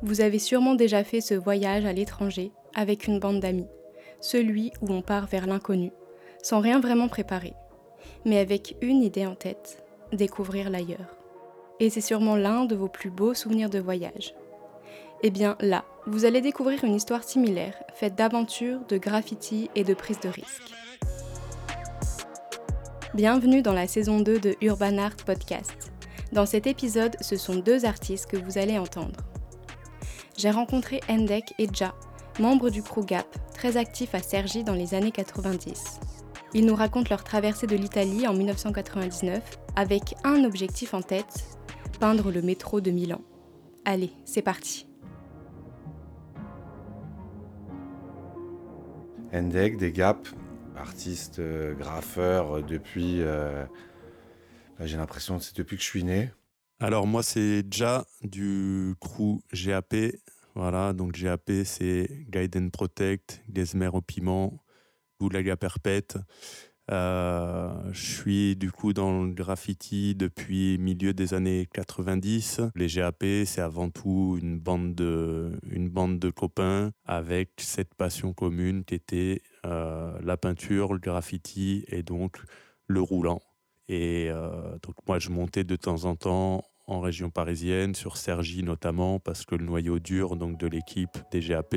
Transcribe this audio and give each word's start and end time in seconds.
Vous 0.00 0.20
avez 0.20 0.38
sûrement 0.38 0.76
déjà 0.76 1.02
fait 1.02 1.20
ce 1.20 1.34
voyage 1.34 1.84
à 1.84 1.92
l'étranger 1.92 2.52
avec 2.72 3.08
une 3.08 3.18
bande 3.18 3.40
d'amis, 3.40 3.66
celui 4.20 4.70
où 4.80 4.92
on 4.92 5.02
part 5.02 5.26
vers 5.26 5.48
l'inconnu, 5.48 5.90
sans 6.40 6.60
rien 6.60 6.78
vraiment 6.78 7.08
préparer, 7.08 7.54
mais 8.24 8.38
avec 8.38 8.76
une 8.80 9.02
idée 9.02 9.26
en 9.26 9.34
tête, 9.34 9.82
découvrir 10.12 10.70
l'ailleurs. 10.70 11.16
Et 11.80 11.90
c'est 11.90 12.00
sûrement 12.00 12.36
l'un 12.36 12.64
de 12.64 12.76
vos 12.76 12.86
plus 12.86 13.10
beaux 13.10 13.34
souvenirs 13.34 13.70
de 13.70 13.80
voyage. 13.80 14.34
Eh 15.24 15.30
bien 15.30 15.56
là, 15.58 15.84
vous 16.06 16.24
allez 16.24 16.40
découvrir 16.40 16.84
une 16.84 16.94
histoire 16.94 17.24
similaire, 17.24 17.74
faite 17.92 18.14
d'aventures, 18.14 18.80
de 18.88 18.98
graffiti 18.98 19.68
et 19.74 19.82
de 19.82 19.94
prise 19.94 20.20
de 20.20 20.28
risque. 20.28 20.72
Bienvenue 23.14 23.62
dans 23.62 23.74
la 23.74 23.88
saison 23.88 24.20
2 24.20 24.38
de 24.38 24.54
Urban 24.60 24.98
Art 24.98 25.16
Podcast. 25.16 25.90
Dans 26.30 26.46
cet 26.46 26.68
épisode, 26.68 27.16
ce 27.20 27.36
sont 27.36 27.56
deux 27.56 27.84
artistes 27.84 28.26
que 28.26 28.36
vous 28.36 28.58
allez 28.58 28.78
entendre. 28.78 29.27
J'ai 30.38 30.50
rencontré 30.52 31.00
Endek 31.08 31.52
et 31.58 31.66
Ja, 31.74 31.96
membres 32.38 32.70
du 32.70 32.80
crew 32.80 33.04
Gap, 33.04 33.26
très 33.54 33.76
actifs 33.76 34.14
à 34.14 34.20
Cergy 34.22 34.62
dans 34.62 34.74
les 34.74 34.94
années 34.94 35.10
90. 35.10 35.98
Ils 36.54 36.64
nous 36.64 36.76
racontent 36.76 37.08
leur 37.10 37.24
traversée 37.24 37.66
de 37.66 37.74
l'Italie 37.74 38.24
en 38.28 38.34
1999 38.34 39.58
avec 39.74 40.14
un 40.22 40.44
objectif 40.44 40.94
en 40.94 41.02
tête, 41.02 41.58
peindre 41.98 42.30
le 42.30 42.40
métro 42.40 42.80
de 42.80 42.92
Milan. 42.92 43.20
Allez, 43.84 44.12
c'est 44.24 44.42
parti. 44.42 44.86
Endek, 49.34 49.76
des 49.76 49.90
Gap, 49.90 50.28
artiste 50.76 51.40
euh, 51.40 51.74
graffeur 51.74 52.62
depuis. 52.62 53.22
euh, 53.22 53.64
bah, 54.78 54.86
J'ai 54.86 54.98
l'impression 54.98 55.36
que 55.38 55.42
c'est 55.42 55.56
depuis 55.56 55.76
que 55.76 55.82
je 55.82 55.88
suis 55.88 56.04
né. 56.04 56.30
Alors 56.80 57.08
moi 57.08 57.24
c'est 57.24 57.64
Ja 57.72 58.06
du 58.22 58.94
crew 59.00 59.40
GAP. 59.52 59.96
Voilà, 60.54 60.92
donc 60.92 61.12
GAP 61.12 61.50
c'est 61.64 62.08
Guide 62.30 62.56
and 62.56 62.68
Protect, 62.70 63.42
Gesmer 63.52 63.88
au 63.92 64.00
piment, 64.00 64.62
Goulaga 65.20 65.56
Perpète. 65.56 66.18
Euh, 66.92 67.92
je 67.92 68.00
suis 68.00 68.56
du 68.56 68.70
coup 68.70 68.92
dans 68.92 69.24
le 69.24 69.32
graffiti 69.32 70.14
depuis 70.14 70.78
milieu 70.78 71.12
des 71.12 71.34
années 71.34 71.68
90. 71.74 72.60
Les 72.76 72.86
GAP 72.86 73.24
c'est 73.44 73.60
avant 73.60 73.90
tout 73.90 74.38
une 74.40 74.60
bande 74.60 74.94
de, 74.94 75.58
une 75.68 75.88
bande 75.88 76.20
de 76.20 76.30
copains 76.30 76.92
avec 77.06 77.50
cette 77.58 77.96
passion 77.96 78.32
commune 78.32 78.84
qui 78.84 78.94
était 78.94 79.42
euh, 79.66 80.16
la 80.22 80.36
peinture, 80.36 80.92
le 80.92 81.00
graffiti 81.00 81.84
et 81.88 82.04
donc 82.04 82.38
le 82.86 83.00
roulant. 83.00 83.42
Et 83.88 84.28
euh, 84.30 84.50
donc 84.82 84.96
moi, 85.06 85.18
je 85.18 85.30
montais 85.30 85.64
de 85.64 85.76
temps 85.76 86.04
en 86.04 86.14
temps 86.14 86.64
en 86.86 87.00
région 87.00 87.30
parisienne, 87.30 87.94
sur 87.94 88.16
Cergy 88.16 88.62
notamment, 88.62 89.18
parce 89.18 89.44
que 89.44 89.54
le 89.54 89.64
noyau 89.64 89.98
dur 89.98 90.36
donc 90.36 90.58
de 90.58 90.66
l'équipe 90.66 91.18
des 91.30 91.40
GAP 91.40 91.74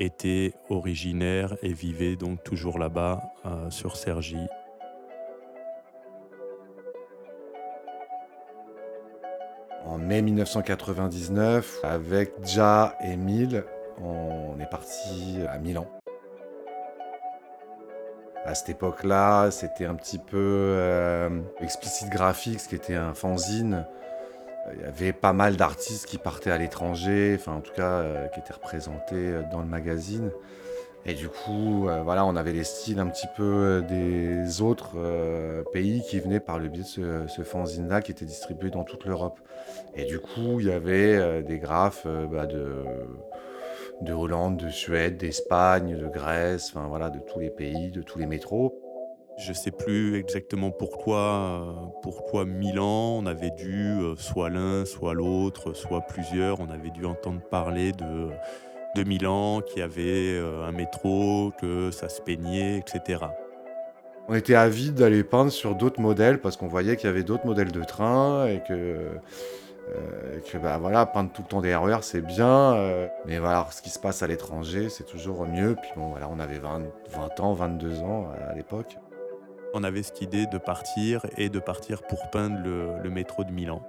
était 0.00 0.52
originaire 0.68 1.56
et 1.62 1.72
vivait 1.72 2.16
donc 2.16 2.42
toujours 2.42 2.78
là-bas 2.78 3.22
euh, 3.46 3.70
sur 3.70 3.96
Cergy. 3.96 4.46
En 9.84 9.98
mai 9.98 10.22
1999, 10.22 11.80
avec 11.84 12.32
Ja 12.44 12.96
et 13.04 13.16
Mille, 13.16 13.64
on 13.98 14.58
est 14.58 14.70
parti 14.70 15.38
à 15.48 15.58
Milan. 15.58 15.86
À 18.44 18.54
cette 18.56 18.70
époque-là, 18.70 19.50
c'était 19.52 19.84
un 19.84 19.94
petit 19.94 20.18
peu 20.18 20.36
euh, 20.36 21.28
Explicit 21.60 22.08
Graphics, 22.08 22.66
qui 22.68 22.74
était 22.74 22.96
un 22.96 23.14
fanzine. 23.14 23.86
Il 24.74 24.80
y 24.80 24.84
avait 24.84 25.12
pas 25.12 25.32
mal 25.32 25.56
d'artistes 25.56 26.06
qui 26.06 26.18
partaient 26.18 26.50
à 26.50 26.58
l'étranger, 26.58 27.36
enfin 27.38 27.52
en 27.52 27.60
tout 27.60 27.72
cas 27.72 27.98
euh, 27.98 28.26
qui 28.28 28.40
étaient 28.40 28.52
représentés 28.52 29.14
euh, 29.14 29.42
dans 29.50 29.60
le 29.60 29.66
magazine. 29.66 30.30
Et 31.04 31.14
du 31.14 31.28
coup, 31.28 31.88
euh, 31.88 32.02
voilà, 32.02 32.24
on 32.24 32.36
avait 32.36 32.52
les 32.52 32.62
styles 32.62 33.00
un 33.00 33.08
petit 33.08 33.26
peu 33.36 33.84
des 33.88 34.60
autres 34.62 34.96
pays 35.72 36.02
qui 36.08 36.20
venaient 36.20 36.40
par 36.40 36.60
le 36.60 36.68
biais 36.68 36.82
de 36.82 36.86
ce, 36.86 37.26
ce 37.26 37.42
fanzine-là 37.42 38.02
qui 38.02 38.12
était 38.12 38.24
distribué 38.24 38.70
dans 38.70 38.84
toute 38.84 39.04
l'Europe. 39.04 39.40
Et 39.96 40.04
du 40.04 40.20
coup, 40.20 40.60
il 40.60 40.66
y 40.66 40.72
avait 40.72 41.42
des 41.42 41.58
graphes 41.58 42.06
bah, 42.30 42.46
de, 42.46 42.84
de 44.02 44.12
Hollande, 44.12 44.56
de 44.56 44.68
Suède, 44.68 45.16
d'Espagne, 45.16 45.96
de 45.96 46.06
Grèce, 46.08 46.72
enfin 46.74 46.86
voilà, 46.88 47.10
de 47.10 47.18
tous 47.20 47.40
les 47.40 47.50
pays, 47.50 47.90
de 47.90 48.02
tous 48.02 48.18
les 48.18 48.26
métros. 48.26 48.78
Je 49.38 49.52
sais 49.52 49.70
plus 49.70 50.16
exactement 50.16 50.70
pourquoi, 50.70 51.18
euh, 51.18 51.72
pourquoi 52.02 52.44
Milan. 52.44 53.18
On 53.18 53.26
avait 53.26 53.50
dû 53.50 53.90
euh, 53.90 54.14
soit 54.16 54.50
l'un, 54.50 54.84
soit 54.84 55.14
l'autre, 55.14 55.72
soit 55.72 56.02
plusieurs. 56.02 56.60
On 56.60 56.68
avait 56.68 56.90
dû 56.90 57.06
entendre 57.06 57.40
parler 57.50 57.92
de, 57.92 58.28
de 58.94 59.08
Milan, 59.08 59.60
qui 59.60 59.80
avait 59.80 60.36
euh, 60.36 60.66
un 60.66 60.72
métro, 60.72 61.52
que 61.60 61.90
ça 61.90 62.08
se 62.08 62.20
peignait, 62.20 62.78
etc. 62.78 63.24
On 64.28 64.34
était 64.34 64.54
avides 64.54 64.94
d'aller 64.94 65.24
peindre 65.24 65.50
sur 65.50 65.74
d'autres 65.74 66.00
modèles 66.00 66.40
parce 66.40 66.56
qu'on 66.56 66.68
voyait 66.68 66.96
qu'il 66.96 67.06
y 67.06 67.10
avait 67.10 67.24
d'autres 67.24 67.46
modèles 67.46 67.72
de 67.72 67.82
train 67.82 68.46
et 68.46 68.62
que, 68.62 69.08
euh, 69.88 70.40
que 70.40 70.58
bah, 70.58 70.78
voilà, 70.78 71.06
peindre 71.06 71.30
tout 71.32 71.42
le 71.42 71.48
temps 71.48 71.60
des 71.60 71.74
RER 71.74 71.98
c'est 72.02 72.20
bien, 72.20 72.74
euh, 72.74 73.08
mais 73.26 73.38
voilà, 73.38 73.66
ce 73.70 73.82
qui 73.82 73.90
se 73.90 73.98
passe 73.98 74.22
à 74.22 74.26
l'étranger 74.26 74.88
c'est 74.88 75.04
toujours 75.04 75.46
mieux. 75.46 75.76
Puis 75.80 75.90
bon, 75.96 76.08
voilà, 76.08 76.28
on 76.30 76.38
avait 76.38 76.58
20, 76.58 76.82
20 77.10 77.40
ans, 77.40 77.52
22 77.54 78.00
ans 78.00 78.28
à 78.48 78.54
l'époque. 78.54 78.96
On 79.74 79.84
avait 79.84 80.02
cette 80.02 80.20
idée 80.20 80.46
de 80.46 80.58
partir 80.58 81.24
et 81.38 81.48
de 81.48 81.58
partir 81.58 82.02
pour 82.02 82.28
peindre 82.30 82.58
le 82.62 83.10
métro 83.10 83.42
de 83.42 83.50
Milan. 83.50 83.82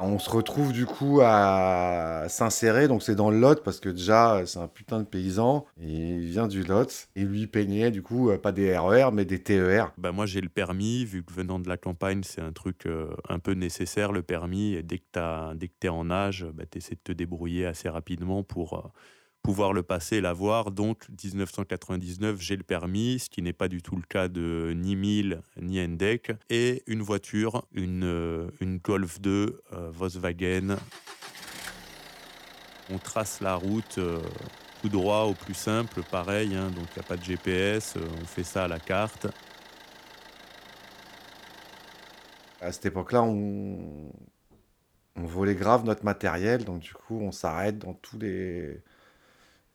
On 0.00 0.18
se 0.18 0.28
retrouve 0.28 0.72
du 0.72 0.86
coup 0.86 1.20
à 1.22 2.24
s'insérer, 2.28 2.88
donc 2.88 3.02
c'est 3.02 3.14
dans 3.14 3.30
le 3.30 3.38
Lot 3.38 3.62
parce 3.62 3.78
que 3.78 3.88
déjà 3.88 4.42
c'est 4.44 4.58
un 4.58 4.66
putain 4.66 4.98
de 4.98 5.04
paysan, 5.04 5.66
et 5.80 6.16
il 6.16 6.26
vient 6.26 6.48
du 6.48 6.64
Lot, 6.64 7.08
et 7.14 7.22
lui 7.22 7.46
peignait 7.46 7.92
du 7.92 8.02
coup 8.02 8.28
euh, 8.30 8.36
pas 8.36 8.50
des 8.50 8.76
RER 8.76 9.10
mais 9.12 9.24
des 9.24 9.36
E 9.36 9.42
TER. 9.42 9.92
Ben 9.96 10.10
moi 10.10 10.26
j'ai 10.26 10.40
le 10.40 10.48
permis, 10.48 11.04
vu 11.04 11.22
que 11.22 11.32
venant 11.32 11.60
de 11.60 11.68
la 11.68 11.76
campagne 11.76 12.22
c'est 12.24 12.40
un 12.40 12.52
truc 12.52 12.86
euh, 12.86 13.14
un 13.28 13.38
peu 13.38 13.52
nécessaire 13.52 14.10
le 14.10 14.22
permis, 14.22 14.74
et 14.74 14.82
dès 14.82 14.98
que 14.98 15.04
tu 15.12 15.58
dès 15.58 15.68
que 15.68 15.74
es 15.84 15.88
en 15.88 16.10
âge, 16.10 16.44
ben, 16.52 16.66
tu 16.70 16.78
essaies 16.78 16.96
de 16.96 17.00
te 17.04 17.12
débrouiller 17.12 17.64
assez 17.64 17.88
rapidement 17.88 18.42
pour 18.42 18.74
euh, 18.74 18.88
pouvoir 19.44 19.74
le 19.74 19.82
passer 19.82 20.20
l'avoir. 20.20 20.72
Donc 20.72 21.06
1999 21.22 22.40
j'ai 22.40 22.56
le 22.56 22.64
permis, 22.64 23.20
ce 23.20 23.28
qui 23.28 23.42
n'est 23.42 23.52
pas 23.52 23.68
du 23.68 23.82
tout 23.82 23.94
le 23.94 24.02
cas 24.02 24.26
de 24.26 24.72
ni 24.74 24.96
Mille 24.96 25.42
ni 25.60 25.80
Endek, 25.80 26.32
et 26.50 26.82
une 26.86 27.02
voiture, 27.02 27.64
une, 27.72 28.04
euh, 28.04 28.50
une 28.60 28.78
Golf 28.78 29.20
2 29.20 29.60
euh, 29.72 29.90
Volkswagen. 29.92 30.76
On 32.90 32.98
trace 32.98 33.40
la 33.40 33.54
route 33.54 33.98
euh, 33.98 34.20
tout 34.80 34.88
droit 34.88 35.24
au 35.24 35.34
plus 35.34 35.54
simple, 35.54 36.02
pareil, 36.10 36.54
hein, 36.54 36.70
donc 36.70 36.86
il 36.96 36.98
n'y 36.98 37.04
a 37.04 37.08
pas 37.08 37.16
de 37.16 37.24
GPS, 37.24 37.96
on 38.22 38.26
fait 38.26 38.44
ça 38.44 38.64
à 38.64 38.68
la 38.68 38.80
carte. 38.80 39.26
À 42.62 42.72
cette 42.72 42.86
époque-là, 42.86 43.22
on... 43.22 44.10
on 45.16 45.24
volait 45.24 45.54
grave 45.54 45.84
notre 45.84 46.04
matériel, 46.04 46.64
donc 46.64 46.80
du 46.80 46.94
coup, 46.94 47.20
on 47.20 47.30
s'arrête 47.30 47.78
dans 47.78 47.92
tous 47.92 48.18
les. 48.18 48.82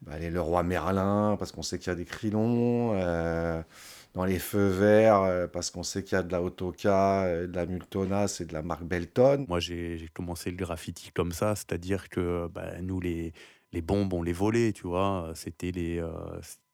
Bah, 0.01 0.17
les 0.17 0.29
Leroy 0.29 0.63
Merlin, 0.63 1.35
parce 1.37 1.51
qu'on 1.51 1.61
sait 1.61 1.77
qu'il 1.77 1.87
y 1.87 1.91
a 1.91 1.95
des 1.95 2.05
crilons, 2.05 2.93
euh, 2.93 3.61
dans 4.15 4.23
les 4.23 4.39
feux 4.39 4.67
verts, 4.69 5.21
euh, 5.23 5.47
parce 5.47 5.69
qu'on 5.71 5.83
sait 5.83 6.03
qu'il 6.03 6.15
y 6.17 6.19
a 6.19 6.23
de 6.23 6.31
la 6.31 6.41
Autoca, 6.41 7.25
euh, 7.25 7.47
de 7.47 7.55
la 7.55 7.65
Multona, 7.65 8.27
c'est 8.27 8.45
de 8.45 8.53
la 8.53 8.61
marque 8.61 8.83
Belton. 8.83 9.45
Moi, 9.47 9.59
j'ai 9.59 10.09
commencé 10.13 10.51
le 10.51 10.57
graffiti 10.57 11.11
comme 11.11 11.31
ça, 11.33 11.55
c'est-à-dire 11.55 12.07
que 12.09 12.47
bah, 12.47 12.81
nous, 12.81 13.01
les, 13.01 13.33
les 13.71 13.81
bombes, 13.81 14.13
on 14.13 14.23
les 14.23 14.33
volait, 14.33 14.71
tu 14.71 14.87
vois. 14.87 15.31
C'était 15.35 15.71
les, 15.71 15.99
euh, 15.99 16.09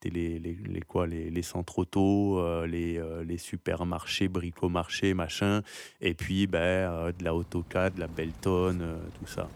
les, 0.04 0.38
les, 0.38 0.54
les 0.54 0.80
quoi, 0.82 1.06
les, 1.06 1.30
les 1.30 1.42
centres 1.42 1.80
auto, 1.80 2.40
les, 2.64 2.96
euh, 2.98 3.24
les 3.24 3.38
supermarchés, 3.38 4.28
bricomarchés, 4.28 5.14
machin. 5.14 5.62
Et 6.00 6.14
puis, 6.14 6.48
euh, 6.54 7.12
de 7.12 7.24
la 7.24 7.34
Autoca, 7.34 7.90
de 7.90 8.00
la 8.00 8.06
Belton, 8.06 8.78
tout 9.18 9.26
ça. 9.26 9.48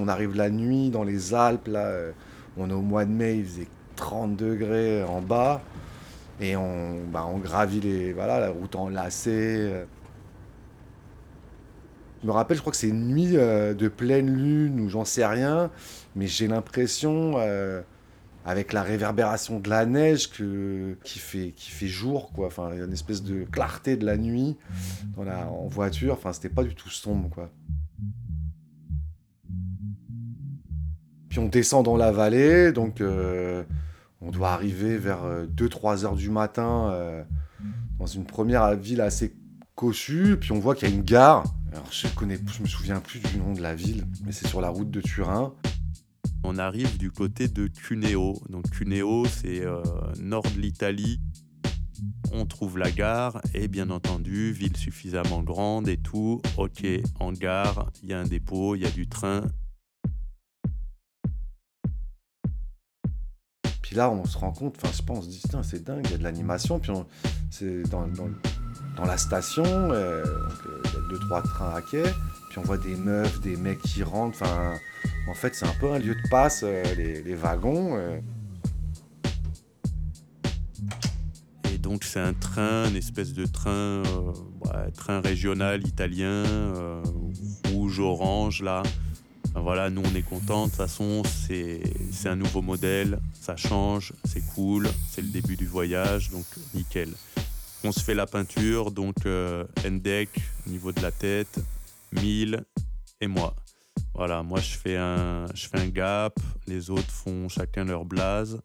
On 0.00 0.08
arrive 0.08 0.34
la 0.34 0.48
nuit 0.48 0.88
dans 0.88 1.04
les 1.04 1.34
Alpes, 1.34 1.68
là, 1.68 1.84
euh, 1.84 2.12
on 2.56 2.70
est 2.70 2.72
au 2.72 2.80
mois 2.80 3.04
de 3.04 3.10
mai, 3.10 3.36
il 3.36 3.44
faisait 3.44 3.68
30 3.96 4.34
degrés 4.34 5.04
en 5.04 5.20
bas, 5.20 5.60
et 6.40 6.56
on, 6.56 7.02
bah, 7.12 7.26
on 7.30 7.36
gravit 7.36 7.80
les, 7.80 8.14
voilà, 8.14 8.40
la 8.40 8.48
route 8.48 8.74
enlacée. 8.76 9.30
euh. 9.30 9.84
Je 12.22 12.26
me 12.26 12.32
rappelle, 12.32 12.56
je 12.56 12.62
crois 12.62 12.70
que 12.70 12.78
c'est 12.78 12.88
une 12.88 13.08
nuit 13.08 13.36
euh, 13.36 13.74
de 13.74 13.88
pleine 13.88 14.34
lune, 14.34 14.80
ou 14.80 14.88
j'en 14.88 15.04
sais 15.04 15.26
rien, 15.26 15.70
mais 16.16 16.26
j'ai 16.26 16.48
l'impression, 16.48 17.36
avec 18.46 18.72
la 18.72 18.82
réverbération 18.82 19.60
de 19.60 19.68
la 19.68 19.84
neige, 19.84 20.30
que, 20.30 20.96
qui, 21.04 21.18
fait, 21.18 21.52
qui 21.54 21.70
fait 21.70 21.88
jour, 21.88 22.32
quoi. 22.32 22.46
Enfin, 22.46 22.70
il 22.72 22.78
y 22.78 22.82
a 22.82 22.86
une 22.86 22.92
espèce 22.94 23.22
de 23.22 23.44
clarté 23.44 23.98
de 23.98 24.06
la 24.06 24.16
nuit 24.16 24.56
dans 25.14 25.24
la, 25.24 25.46
en 25.46 25.68
voiture, 25.68 26.14
enfin, 26.14 26.32
c'était 26.32 26.48
pas 26.48 26.64
du 26.64 26.74
tout 26.74 26.88
sombre, 26.88 27.28
quoi. 27.28 27.50
Puis 31.30 31.38
on 31.38 31.48
descend 31.48 31.84
dans 31.84 31.96
la 31.96 32.12
vallée, 32.12 32.72
donc 32.72 33.00
euh, 33.00 33.62
On 34.20 34.30
doit 34.30 34.50
arriver 34.50 34.98
vers 34.98 35.22
2-3 35.46 36.04
heures 36.04 36.16
du 36.16 36.28
matin 36.28 37.24
dans 37.98 38.06
une 38.06 38.24
première 38.24 38.76
ville 38.76 39.00
assez 39.00 39.34
cossue, 39.74 40.36
puis 40.38 40.52
on 40.52 40.58
voit 40.58 40.74
qu'il 40.74 40.90
y 40.90 40.92
a 40.92 40.94
une 40.94 41.02
gare. 41.02 41.44
Alors 41.72 41.90
je 41.90 42.06
connais, 42.08 42.38
je 42.52 42.62
me 42.62 42.68
souviens 42.68 43.00
plus 43.00 43.20
du 43.20 43.38
nom 43.38 43.54
de 43.54 43.62
la 43.62 43.74
ville, 43.74 44.06
mais 44.26 44.32
c'est 44.32 44.46
sur 44.46 44.60
la 44.60 44.68
route 44.68 44.90
de 44.90 45.00
Turin. 45.00 45.54
On 46.44 46.58
arrive 46.58 46.98
du 46.98 47.10
côté 47.10 47.48
de 47.48 47.66
Cuneo. 47.66 48.42
Donc 48.50 48.68
Cuneo, 48.70 49.24
c'est 49.24 49.64
nord 50.18 50.42
de 50.54 50.60
l'Italie 50.60 51.20
on 52.32 52.46
trouve 52.46 52.78
la 52.78 52.90
gare 52.90 53.40
et 53.54 53.68
bien 53.68 53.90
entendu, 53.90 54.52
ville 54.52 54.76
suffisamment 54.76 55.42
grande 55.42 55.88
et 55.88 55.96
tout. 55.96 56.40
Ok, 56.56 56.86
en 57.18 57.32
gare, 57.32 57.90
il 58.02 58.10
y 58.10 58.12
a 58.12 58.20
un 58.20 58.24
dépôt, 58.24 58.76
il 58.76 58.82
y 58.82 58.86
a 58.86 58.90
du 58.90 59.08
train. 59.08 59.42
Puis 63.90 63.96
là, 63.96 64.08
on 64.08 64.24
se 64.24 64.38
rend 64.38 64.52
compte, 64.52 64.76
enfin, 64.80 64.94
je 64.96 65.02
pense, 65.02 65.18
on 65.18 65.22
se 65.22 65.26
dit, 65.26 65.42
c'est 65.64 65.82
dingue, 65.82 66.02
il 66.04 66.12
y 66.12 66.14
a 66.14 66.18
de 66.18 66.22
l'animation. 66.22 66.78
Puis 66.78 66.92
c'est 67.50 67.82
dans, 67.90 68.06
la 69.04 69.18
station, 69.18 69.64
euh, 69.64 70.22
euh, 70.24 70.82
il 70.84 70.92
y 70.92 70.96
a 70.96 71.08
deux, 71.10 71.18
trois 71.26 71.42
trains 71.42 71.74
à 71.74 71.82
quai. 71.82 72.04
Puis 72.50 72.58
on 72.58 72.62
voit 72.62 72.78
des 72.78 72.94
meufs, 72.94 73.40
des 73.40 73.56
mecs 73.56 73.82
qui 73.82 74.04
rentrent. 74.04 74.40
Enfin, 74.40 74.76
en 75.28 75.34
fait, 75.34 75.56
c'est 75.56 75.66
un 75.66 75.74
peu 75.80 75.90
un 75.90 75.98
lieu 75.98 76.14
de 76.14 76.28
passe, 76.30 76.60
euh, 76.62 76.84
les, 76.94 77.34
wagons. 77.34 77.98
donc 81.80 82.04
c'est 82.04 82.20
un 82.20 82.34
train, 82.34 82.88
une 82.88 82.94
espèce 82.94 83.32
de 83.32 83.46
train, 83.46 84.02
euh, 84.04 84.90
train 84.96 85.20
régional 85.20 85.84
italien, 85.84 86.28
euh, 86.28 87.02
rouge, 87.72 87.98
orange 87.98 88.62
là. 88.62 88.84
Voilà, 89.54 89.90
nous 89.90 90.02
on 90.04 90.14
est 90.14 90.22
contents. 90.22 90.64
De 90.64 90.70
toute 90.70 90.76
façon, 90.76 91.22
c'est 91.24 92.28
un 92.28 92.36
nouveau 92.36 92.62
modèle, 92.62 93.18
ça 93.40 93.56
change, 93.56 94.12
c'est 94.24 94.44
cool, 94.54 94.88
c'est 95.10 95.22
le 95.22 95.28
début 95.28 95.56
du 95.56 95.66
voyage, 95.66 96.30
donc 96.30 96.44
nickel. 96.74 97.10
On 97.82 97.92
se 97.92 98.00
fait 98.00 98.14
la 98.14 98.26
peinture, 98.26 98.90
donc 98.90 99.16
euh, 99.26 99.64
niveau 100.66 100.92
de 100.92 101.00
la 101.02 101.10
tête, 101.10 101.60
1000 102.12 102.62
et 103.20 103.26
moi. 103.26 103.56
Voilà, 104.14 104.42
moi 104.42 104.60
je 104.60 104.76
fais 104.76 104.96
un, 104.96 105.46
je 105.54 105.66
gap, 105.88 106.38
les 106.66 106.90
autres 106.90 107.10
font 107.10 107.48
chacun 107.48 107.84
leur 107.84 108.04
blase. 108.04 108.60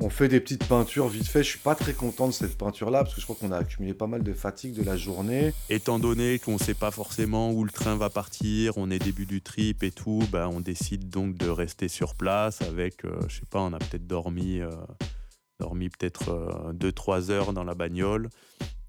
On 0.00 0.10
fait 0.10 0.28
des 0.28 0.40
petites 0.40 0.66
peintures 0.66 1.08
vite 1.08 1.28
fait. 1.28 1.44
Je 1.44 1.50
suis 1.50 1.58
pas 1.58 1.76
très 1.76 1.92
content 1.92 2.26
de 2.26 2.32
cette 2.32 2.58
peinture-là 2.58 3.04
parce 3.04 3.14
que 3.14 3.20
je 3.20 3.26
crois 3.26 3.36
qu'on 3.36 3.52
a 3.52 3.58
accumulé 3.58 3.94
pas 3.94 4.08
mal 4.08 4.24
de 4.24 4.32
fatigue 4.32 4.74
de 4.74 4.82
la 4.82 4.96
journée. 4.96 5.54
Étant 5.70 6.00
donné 6.00 6.40
qu'on 6.40 6.54
ne 6.54 6.58
sait 6.58 6.74
pas 6.74 6.90
forcément 6.90 7.52
où 7.52 7.64
le 7.64 7.70
train 7.70 7.94
va 7.96 8.10
partir, 8.10 8.76
on 8.76 8.90
est 8.90 8.98
début 8.98 9.24
du 9.24 9.40
trip 9.40 9.84
et 9.84 9.92
tout, 9.92 10.22
bah, 10.32 10.48
on 10.52 10.60
décide 10.60 11.10
donc 11.10 11.36
de 11.36 11.48
rester 11.48 11.86
sur 11.88 12.16
place 12.16 12.60
avec, 12.62 13.04
euh, 13.04 13.20
je 13.28 13.36
sais 13.36 13.46
pas, 13.48 13.60
on 13.60 13.72
a 13.72 13.78
peut-être 13.78 14.06
dormi, 14.06 14.60
euh, 14.60 14.70
dormi 15.60 15.88
peut-être 15.90 16.72
2-3 16.74 17.30
euh, 17.30 17.32
heures 17.32 17.52
dans 17.52 17.64
la 17.64 17.74
bagnole. 17.74 18.30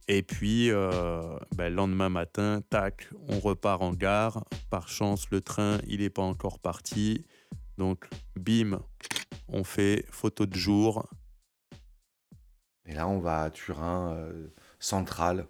Et 0.08 0.22
puis, 0.22 0.70
bah, 0.70 1.70
le 1.70 1.76
lendemain 1.76 2.10
matin, 2.10 2.62
tac, 2.70 3.10
on 3.28 3.40
repart 3.40 3.82
en 3.82 3.92
gare. 3.92 4.44
Par 4.70 4.88
chance, 4.88 5.26
le 5.32 5.42
train, 5.42 5.80
il 5.88 6.02
n'est 6.02 6.12
pas 6.12 6.22
encore 6.22 6.60
parti. 6.60 7.26
Donc, 7.80 8.08
bim, 8.36 8.80
on 9.48 9.64
fait 9.64 10.06
photo 10.10 10.46
de 10.46 10.56
jour. 10.56 11.08
Et 12.86 12.94
là, 12.94 13.08
on 13.08 13.20
va 13.20 13.44
à 13.44 13.50
Turin, 13.50 14.14
euh, 14.14 14.48
central, 14.80 15.48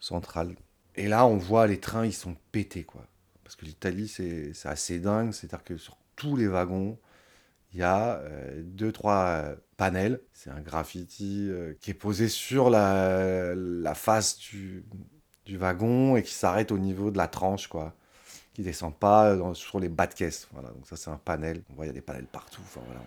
central. 0.00 0.54
Et 0.94 1.08
là, 1.08 1.26
on 1.26 1.36
voit 1.36 1.66
les 1.66 1.80
trains, 1.80 2.06
ils 2.06 2.14
sont 2.14 2.36
pétés, 2.52 2.84
quoi. 2.84 3.06
Parce 3.44 3.56
que 3.56 3.64
l'Italie, 3.64 4.08
c'est 4.08 4.52
assez 4.64 4.98
dingue. 4.98 5.32
C'est-à-dire 5.32 5.64
que 5.64 5.76
sur 5.76 5.96
tous 6.16 6.36
les 6.36 6.48
wagons, 6.48 6.98
il 7.72 7.80
y 7.80 7.82
a 7.82 8.18
euh, 8.18 8.62
deux, 8.62 8.92
trois 8.92 9.24
euh, 9.26 9.56
panels. 9.76 10.20
C'est 10.32 10.50
un 10.50 10.60
graffiti 10.60 11.50
qui 11.80 11.90
est 11.90 11.94
posé 11.94 12.28
sur 12.28 12.70
la, 12.70 13.54
face 13.94 14.38
du, 14.38 14.84
wagon 15.50 16.16
et 16.16 16.22
qui 16.22 16.34
s'arrête 16.34 16.72
au 16.72 16.78
niveau 16.78 17.10
de 17.10 17.16
la 17.16 17.28
tranche, 17.28 17.68
quoi 17.68 17.97
qui 18.58 18.64
descend 18.64 18.92
pas 18.92 19.36
sur 19.54 19.78
les 19.78 19.88
bas 19.88 20.08
de 20.08 20.14
caisse. 20.14 20.48
Voilà, 20.52 20.70
donc 20.70 20.84
ça 20.84 20.96
c'est 20.96 21.10
un 21.10 21.20
panel. 21.24 21.62
On 21.70 21.74
voit 21.74 21.84
il 21.84 21.88
y 21.88 21.90
a 21.90 21.94
des 21.94 22.00
panels 22.00 22.26
partout. 22.26 22.60
Enfin 22.64 22.80
voilà, 22.84 23.00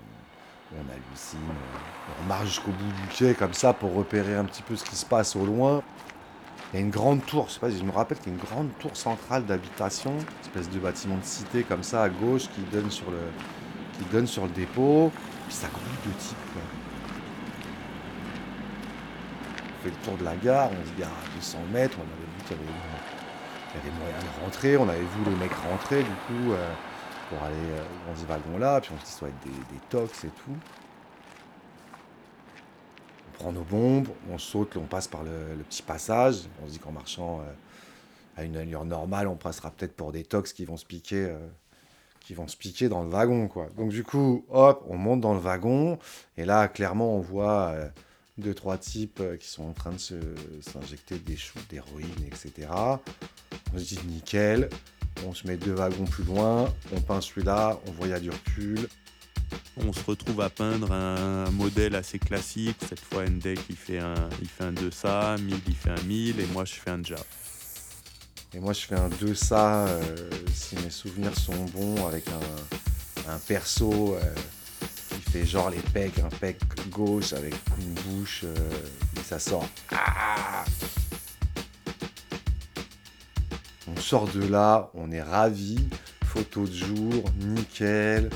on, 0.72 0.90
hallucine. 0.90 1.40
On 2.22 2.26
marche 2.26 2.46
jusqu'au 2.46 2.72
bout 2.72 2.92
du 3.02 3.08
quai 3.14 3.34
comme 3.34 3.54
ça 3.54 3.74
pour 3.74 3.94
repérer 3.94 4.34
un 4.34 4.46
petit 4.46 4.62
peu 4.62 4.78
ce 4.78 4.86
qui 4.86 4.96
se 4.96 5.06
passe 5.06 5.36
au 5.36 5.46
loin. 5.46 5.84
Il 6.72 6.80
y 6.80 6.82
a 6.82 6.86
une 6.86 6.90
grande 6.90 7.26
tour, 7.26 7.50
je 7.50 7.56
sais 7.56 7.60
pas, 7.60 7.70
je 7.70 7.84
me 7.84 7.92
rappelle 7.92 8.18
qu'il 8.20 8.32
y 8.32 8.36
a 8.36 8.40
une 8.40 8.46
grande 8.46 8.70
tour 8.80 8.96
centrale 8.96 9.46
d'habitation, 9.46 10.16
espèce 10.42 10.70
de 10.70 10.80
bâtiment 10.80 11.18
de 11.18 11.26
cité 11.26 11.64
comme 11.64 11.84
ça 11.84 12.04
à 12.04 12.10
gauche 12.10 12.44
qui 12.56 12.62
donne 12.72 12.90
sur 12.90 13.12
le, 13.12 13.20
qui 13.98 14.06
donne 14.06 14.28
sur 14.28 14.44
le 14.44 14.52
dépôt. 14.52 15.12
Puis 15.48 15.56
ça 15.56 15.68
grouille 15.68 16.14
de 16.14 16.18
types. 16.18 16.38
On 19.68 19.84
fait 19.84 19.90
le 19.90 20.06
tour 20.06 20.16
de 20.16 20.24
la 20.24 20.38
gare, 20.38 20.70
on 20.72 20.88
se 20.88 20.98
gare 20.98 21.10
à 21.10 21.36
200 21.36 21.58
mètres, 21.74 21.98
on 22.00 22.04
avait 22.04 22.38
vu 22.38 22.44
qu'il 22.48 22.56
y 22.56 22.60
avait 22.62 22.72
il 23.74 23.78
y 23.78 23.82
avait 23.82 23.98
moyen 23.98 24.18
de 24.18 24.44
rentrer, 24.44 24.78
on 24.78 24.88
avait 24.90 25.00
vu 25.00 25.24
les 25.26 25.36
mecs 25.36 25.54
rentrer 25.54 26.04
du 26.04 26.10
coup 26.10 26.52
euh, 26.52 26.74
pour 27.30 27.42
aller 27.44 27.56
euh, 27.56 27.84
dans 28.08 28.20
ce 28.20 28.26
wagon-là, 28.26 28.82
puis 28.82 28.92
on 28.94 29.00
se 29.00 29.06
dit 29.06 29.12
ça 29.12 29.26
va 29.26 29.30
être 29.30 29.44
des, 29.44 29.50
des 29.50 29.82
tox 29.90 30.26
et 30.26 30.28
tout. 30.28 30.58
On 33.30 33.44
prend 33.44 33.52
nos 33.52 33.64
bombes, 33.64 34.08
on 34.32 34.38
saute, 34.38 34.76
on 34.78 34.86
passe 34.86 35.08
par 35.08 35.24
le, 35.24 35.64
petit 35.64 35.82
passage, 35.82 36.42
on 36.62 36.68
se 36.68 36.74
dit 36.74 36.80
qu'en 36.80 36.92
marchant 36.92 37.40
euh, 37.40 38.42
à 38.42 38.44
une 38.44 38.58
allure 38.58 38.86
normale, 38.86 39.28
on 39.28 39.36
passera 39.36 39.72
peut-être 39.72 39.96
pour 39.96 40.12
des 40.12 40.24
tox 40.24 40.54
qui 40.54 40.66
vont 40.66 40.78
se 40.78 40.86
piquer 40.86 41.34
qui 42.20 42.36
vont 42.36 42.48
se 42.48 42.56
piquer 42.56 42.88
dans 42.88 43.02
le 43.02 43.10
wagon 43.10 43.48
quoi. 43.48 43.68
Donc 43.78 43.90
du 43.90 44.04
coup, 44.04 44.46
hop, 44.50 44.86
on 44.88 44.96
monte 44.96 45.22
dans 45.22 45.34
le 45.34 45.40
wagon 45.40 45.98
et 46.38 46.46
là 46.46 46.68
clairement 46.68 47.16
on 47.16 47.20
voit 47.20 47.74
deux 48.38 48.54
trois 48.54 48.78
types 48.78 49.22
qui 49.40 49.48
sont 49.48 49.64
en 49.64 49.74
train 49.74 49.92
de 49.92 49.98
s'injecter 50.62 51.18
des 51.18 51.36
shoots 51.36 51.68
d'héroïne 51.70 52.24
etc. 52.28 52.68
On 53.74 53.80
se 53.80 53.84
dit 53.84 54.00
nickel, 54.08 54.70
on 55.26 55.34
se 55.34 55.48
met 55.48 55.58
deux 55.58 55.74
wagons 55.74 56.06
plus 56.06 56.24
loin, 56.24 56.74
on 56.94 57.02
peint 57.02 57.22
celui-là, 57.22 57.80
on 57.88 57.92
voit 57.92 58.08
il 58.08 58.12
y 58.12 58.14
a 58.14 58.20
du 58.20 58.30
recul. 58.30 58.88
On 59.78 59.94
se 59.94 60.04
retrouve 60.04 60.42
à 60.42 60.50
peindre 60.50 60.92
un 60.92 61.50
modèle 61.52 61.96
assez 61.96 62.20
classique. 62.20 62.78
Cette 62.88 63.00
fois, 63.00 63.26
Ndek 63.26 63.60
il 63.70 63.76
fait 63.76 64.00
un, 64.00 64.30
il 64.42 64.48
fait 64.48 64.64
un 64.64 64.74
2SA, 64.74 65.42
1000 65.42 65.56
il 65.68 65.76
fait 65.76 65.90
un 65.90 66.04
1000 66.04 66.40
et 66.40 66.46
moi 66.48 66.66
je 66.66 66.74
fais 66.74 66.92
un 66.92 67.02
Jap. 67.04 67.26
Et 68.54 68.60
moi 68.60 68.74
je 68.74 68.82
fais 68.82 68.96
un 68.96 69.08
2SA, 69.08 69.88
euh, 69.88 70.30
si 70.54 70.76
mes 70.76 70.90
souvenirs 70.90 71.38
sont 71.38 71.66
bons, 71.74 72.06
avec 72.06 72.26
un, 72.28 73.38
perso 73.48 74.16
euh, 74.16 74.36
qui 75.10 75.32
fait 75.32 75.46
genre 75.46 75.70
les 75.70 75.80
pecs, 75.80 76.20
un 76.20 76.28
pec 76.28 76.58
gauche 76.90 77.32
avec 77.32 77.56
une 77.80 77.94
bouche 77.94 78.42
euh, 78.44 78.56
et 79.18 79.24
ça 79.24 79.40
sort. 79.40 79.70
Ah 79.92 80.66
on 83.92 84.00
sort 84.00 84.28
de 84.28 84.46
là, 84.46 84.90
on 84.94 85.12
est 85.12 85.22
ravi, 85.22 85.78
photo 86.24 86.66
de 86.66 86.72
jour, 86.72 87.24
nickel, 87.40 88.30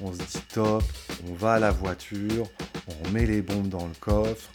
on 0.00 0.12
se 0.12 0.18
dit 0.18 0.42
top, 0.52 0.82
on 1.28 1.34
va 1.34 1.54
à 1.54 1.58
la 1.58 1.70
voiture, 1.70 2.46
on 2.88 3.06
remet 3.06 3.26
les 3.26 3.42
bombes 3.42 3.68
dans 3.68 3.86
le 3.86 3.94
coffre. 4.00 4.50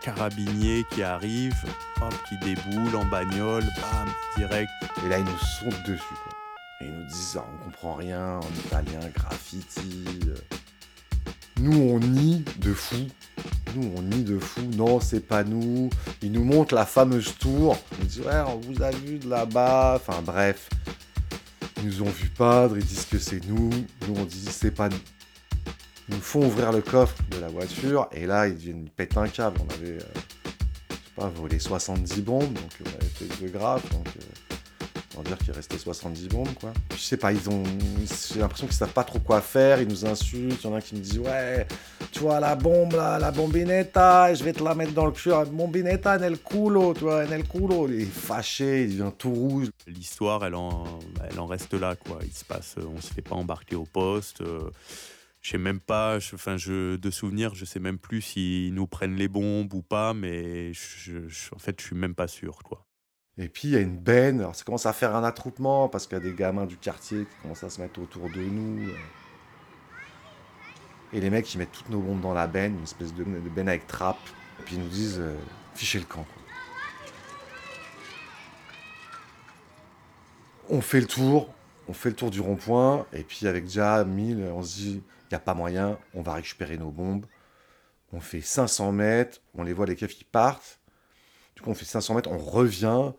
Carabinier 0.00 0.84
qui 0.92 1.02
arrive, 1.02 1.56
hop, 2.00 2.14
qui 2.28 2.38
déboule 2.38 2.94
en 2.94 3.04
bagnole, 3.06 3.64
bam, 3.64 4.08
direct. 4.36 4.70
Et 5.04 5.08
là, 5.08 5.18
ils 5.18 5.24
nous 5.24 5.38
sautent 5.38 5.82
dessus. 5.86 6.14
Quoi. 6.22 6.32
Et 6.80 6.84
ils 6.84 6.92
nous 6.92 7.06
disent, 7.06 7.38
ah, 7.40 7.44
on 7.52 7.64
comprend 7.64 7.94
rien 7.94 8.36
en 8.36 8.66
italien, 8.66 9.00
graffiti. 9.16 10.04
Nous, 11.58 11.76
on 11.76 11.98
nie 11.98 12.44
de 12.58 12.72
fou 12.72 13.08
on 13.96 14.02
nie 14.02 14.22
de 14.22 14.38
fou. 14.38 14.62
Non, 14.76 15.00
c'est 15.00 15.20
pas 15.20 15.44
nous. 15.44 15.90
Ils 16.22 16.32
nous 16.32 16.44
montrent 16.44 16.74
la 16.74 16.86
fameuse 16.86 17.34
tour. 17.38 17.76
Ils 18.00 18.06
disent, 18.06 18.20
ouais, 18.20 18.42
on 18.46 18.56
vous 18.58 18.82
a 18.82 18.90
vu 18.90 19.18
de 19.18 19.28
là-bas. 19.28 19.94
Enfin, 19.96 20.22
bref. 20.22 20.68
Ils 21.78 21.86
nous 21.86 22.02
ont 22.02 22.10
vu 22.10 22.28
peindre. 22.28 22.76
Ils 22.76 22.84
disent 22.84 23.06
que 23.06 23.18
c'est 23.18 23.44
nous. 23.46 23.70
Nous, 23.70 24.14
on 24.16 24.24
dit, 24.24 24.48
c'est 24.50 24.70
pas 24.70 24.88
nous. 24.88 24.96
Ils 26.08 26.14
nous 26.14 26.20
font 26.20 26.46
ouvrir 26.46 26.72
le 26.72 26.82
coffre 26.82 27.16
de 27.30 27.38
la 27.38 27.48
voiture. 27.48 28.08
Et 28.12 28.26
là, 28.26 28.48
ils 28.48 28.54
viennent 28.54 28.88
péter 28.88 29.18
un 29.18 29.28
câble. 29.28 29.60
On 29.60 29.74
avait, 29.74 29.98
euh, 29.98 30.94
pas, 31.16 31.28
volé 31.28 31.58
70 31.58 32.20
bombes. 32.22 32.52
Donc, 32.52 32.70
on 32.84 32.88
avait 32.88 33.06
fait 33.06 33.44
de 33.44 33.48
grave. 33.48 33.82
Donc, 33.92 34.06
euh, 34.08 34.20
dire 35.22 35.38
qu'il 35.38 35.52
restait 35.52 35.78
70 35.78 36.28
bombes, 36.28 36.54
quoi. 36.54 36.72
Je 36.92 37.00
sais 37.00 37.16
pas, 37.16 37.32
ils 37.32 37.48
ont. 37.48 37.62
J'ai 38.32 38.40
l'impression 38.40 38.66
qu'ils 38.66 38.76
savent 38.76 38.92
pas 38.92 39.04
trop 39.04 39.18
quoi 39.18 39.40
faire, 39.40 39.80
ils 39.80 39.88
nous 39.88 40.06
insultent. 40.06 40.60
Il 40.62 40.66
y 40.66 40.72
en 40.72 40.74
a 40.74 40.80
qui 40.80 40.94
me 40.94 41.00
disent 41.00 41.18
Ouais, 41.18 41.66
tu 42.12 42.20
vois, 42.20 42.40
la 42.40 42.54
bombe 42.56 42.92
là, 42.92 43.18
la 43.18 43.30
bombinetta, 43.30 44.34
je 44.34 44.44
vais 44.44 44.52
te 44.52 44.62
la 44.62 44.74
mettre 44.74 44.92
dans 44.92 45.06
le 45.06 45.12
cul. 45.12 45.30
Bombinetta 45.50 46.18
nel 46.18 46.38
culo, 46.38 46.94
tu 46.94 47.00
vois, 47.00 47.26
nel 47.26 47.46
culo. 47.46 47.88
Il 47.88 48.02
est 48.02 48.04
fâché, 48.04 48.84
il 48.84 48.98
devient 48.98 49.12
tout 49.16 49.32
rouge. 49.32 49.68
L'histoire, 49.86 50.44
elle 50.44 50.54
en, 50.54 50.84
elle 51.28 51.38
en 51.38 51.46
reste 51.46 51.74
là, 51.74 51.96
quoi. 51.96 52.18
Il 52.22 52.32
se 52.32 52.44
passe, 52.44 52.76
on 52.78 53.00
se 53.00 53.12
fait 53.12 53.22
pas 53.22 53.34
embarquer 53.34 53.76
au 53.76 53.84
poste. 53.84 54.40
Euh, 54.40 54.70
je 55.42 55.52
sais 55.52 55.58
même 55.58 55.80
pas, 55.80 56.16
enfin, 56.34 56.56
de 56.56 57.10
souvenir, 57.10 57.54
je 57.54 57.64
sais 57.64 57.78
même 57.78 57.98
plus 57.98 58.20
s'ils 58.20 58.74
nous 58.74 58.86
prennent 58.88 59.14
les 59.14 59.28
bombes 59.28 59.72
ou 59.74 59.82
pas, 59.82 60.12
mais 60.12 60.72
en 61.54 61.58
fait, 61.58 61.80
je 61.80 61.84
suis 61.86 61.94
même 61.94 62.16
pas 62.16 62.26
sûr, 62.26 62.58
quoi. 62.64 62.85
Et 63.38 63.48
puis 63.48 63.68
il 63.68 63.74
y 63.74 63.76
a 63.76 63.80
une 63.80 63.98
benne, 63.98 64.40
alors 64.40 64.56
ça 64.56 64.64
commence 64.64 64.86
à 64.86 64.94
faire 64.94 65.14
un 65.14 65.22
attroupement 65.22 65.88
parce 65.88 66.06
qu'il 66.06 66.16
y 66.16 66.20
a 66.20 66.24
des 66.24 66.32
gamins 66.32 66.64
du 66.64 66.78
quartier 66.78 67.26
qui 67.26 67.42
commencent 67.42 67.64
à 67.64 67.70
se 67.70 67.80
mettre 67.80 68.00
autour 68.00 68.30
de 68.30 68.40
nous. 68.40 68.88
Et 71.12 71.20
les 71.20 71.30
mecs, 71.30 71.52
ils 71.54 71.58
mettent 71.58 71.72
toutes 71.72 71.90
nos 71.90 72.00
bombes 72.00 72.20
dans 72.20 72.34
la 72.34 72.46
benne, 72.46 72.76
une 72.76 72.82
espèce 72.82 73.14
de, 73.14 73.24
benne 73.24 73.68
avec 73.68 73.86
trappe. 73.86 74.16
Et 74.60 74.62
puis 74.64 74.76
ils 74.76 74.82
nous 74.82 74.88
disent, 74.88 75.20
euh, 75.20 75.36
fichez 75.74 75.98
le 75.98 76.06
camp. 76.06 76.26
On 80.68 80.80
fait 80.80 81.00
le 81.00 81.06
tour, 81.06 81.54
on 81.88 81.92
fait 81.92 82.08
le 82.08 82.16
tour 82.16 82.30
du 82.30 82.40
rond-point, 82.40 83.06
et 83.12 83.22
puis 83.22 83.46
avec 83.46 83.64
déjà 83.64 84.04
1000, 84.04 84.50
on 84.52 84.62
se 84.62 84.74
dit, 84.74 85.02
il 85.22 85.28
n'y 85.30 85.36
a 85.36 85.40
pas 85.40 85.54
moyen, 85.54 85.98
on 86.14 86.22
va 86.22 86.34
récupérer 86.34 86.76
nos 86.76 86.90
bombes. 86.90 87.26
On 88.12 88.20
fait 88.20 88.40
500 88.40 88.92
mètres, 88.92 89.40
on 89.54 89.62
les 89.62 89.72
voit 89.72 89.86
les 89.86 89.94
keufs 89.94 90.14
qui 90.14 90.24
partent. 90.24 90.80
Du 91.54 91.62
coup, 91.62 91.70
on 91.70 91.74
fait 91.74 91.84
500 91.84 92.14
mètres, 92.14 92.30
on 92.30 92.38
revient. 92.38 93.12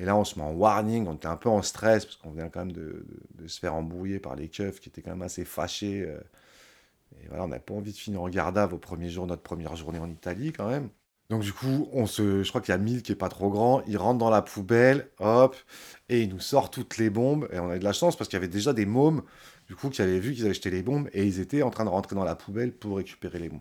Et 0.00 0.06
là, 0.06 0.16
on 0.16 0.24
se 0.24 0.38
met 0.38 0.44
en 0.44 0.52
warning, 0.52 1.06
on 1.06 1.14
était 1.14 1.26
un 1.26 1.36
peu 1.36 1.50
en 1.50 1.60
stress, 1.60 2.06
parce 2.06 2.16
qu'on 2.16 2.30
vient 2.30 2.48
quand 2.48 2.60
même 2.60 2.72
de, 2.72 3.04
se 3.46 3.60
faire 3.60 3.74
embrouiller 3.74 4.18
par 4.18 4.34
les 4.34 4.48
keufs 4.48 4.80
qui 4.80 4.88
étaient 4.88 5.02
quand 5.02 5.10
même 5.10 5.20
assez 5.20 5.44
fâchés. 5.44 6.02
Euh. 6.06 6.18
Et 7.22 7.28
voilà, 7.28 7.44
on 7.44 7.48
n'a 7.48 7.58
pas 7.58 7.74
envie 7.74 7.92
de 7.92 7.98
finir 7.98 8.22
en 8.22 8.30
garde 8.30 8.56
à 8.56 8.64
vos 8.64 8.78
premiers 8.78 9.10
jours, 9.10 9.26
notre 9.26 9.42
première 9.42 9.76
journée 9.76 9.98
en 9.98 10.08
Italie 10.08 10.54
quand 10.54 10.68
même. 10.70 10.88
Donc 11.28 11.42
du 11.42 11.52
coup, 11.52 11.88
on 11.92 12.06
se, 12.06 12.42
je 12.42 12.48
crois 12.48 12.62
qu'il 12.62 12.72
y 12.72 12.74
a 12.74 12.78
1000 12.78 13.02
qui 13.02 13.12
est 13.12 13.16
pas 13.16 13.28
trop 13.28 13.50
grand, 13.50 13.82
il 13.86 13.98
rentre 13.98 14.18
dans 14.18 14.30
la 14.30 14.40
poubelle, 14.40 15.10
hop, 15.18 15.54
et 16.08 16.22
il 16.22 16.30
nous 16.30 16.40
sort 16.40 16.70
toutes 16.70 16.96
les 16.96 17.10
bombes. 17.10 17.46
Et 17.52 17.58
on 17.58 17.68
a 17.68 17.78
de 17.78 17.84
la 17.84 17.92
chance 17.92 18.16
parce 18.16 18.28
qu'il 18.28 18.38
y 18.38 18.42
avait 18.42 18.48
déjà 18.48 18.72
des 18.72 18.86
mômes, 18.86 19.22
du 19.68 19.76
coup, 19.76 19.90
qui 19.90 20.00
avaient 20.00 20.18
vu 20.18 20.32
qu'ils 20.32 20.46
avaient 20.46 20.54
jeté 20.54 20.70
les 20.70 20.82
bombes 20.82 21.10
et 21.12 21.26
ils 21.26 21.40
étaient 21.40 21.62
en 21.62 21.70
train 21.70 21.84
de 21.84 21.90
rentrer 21.90 22.16
dans 22.16 22.24
la 22.24 22.36
poubelle 22.36 22.72
pour 22.72 22.96
récupérer 22.96 23.38
les 23.38 23.50
bombes. 23.50 23.60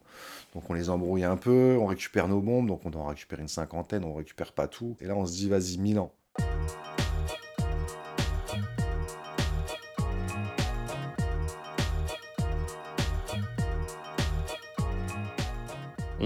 Donc 0.53 0.69
on 0.69 0.74
les 0.74 0.89
embrouille 0.89 1.25
un 1.25 1.38
peu, 1.38 1.77
on 1.79 1.86
récupère 1.88 2.29
nos 2.29 2.39
bombes, 2.39 2.67
donc 2.67 2.86
on 2.86 2.93
en 2.93 3.08
récupérer 3.08 3.41
une 3.41 3.50
cinquantaine, 3.50 4.05
on 4.05 4.13
récupère 4.13 4.53
pas 4.53 4.69
tout. 4.69 4.96
Et 5.01 5.05
là, 5.05 5.15
on 5.17 5.25
se 5.25 5.34
dit, 5.34 5.50
vas-y, 5.50 5.77
Milan. 5.79 6.13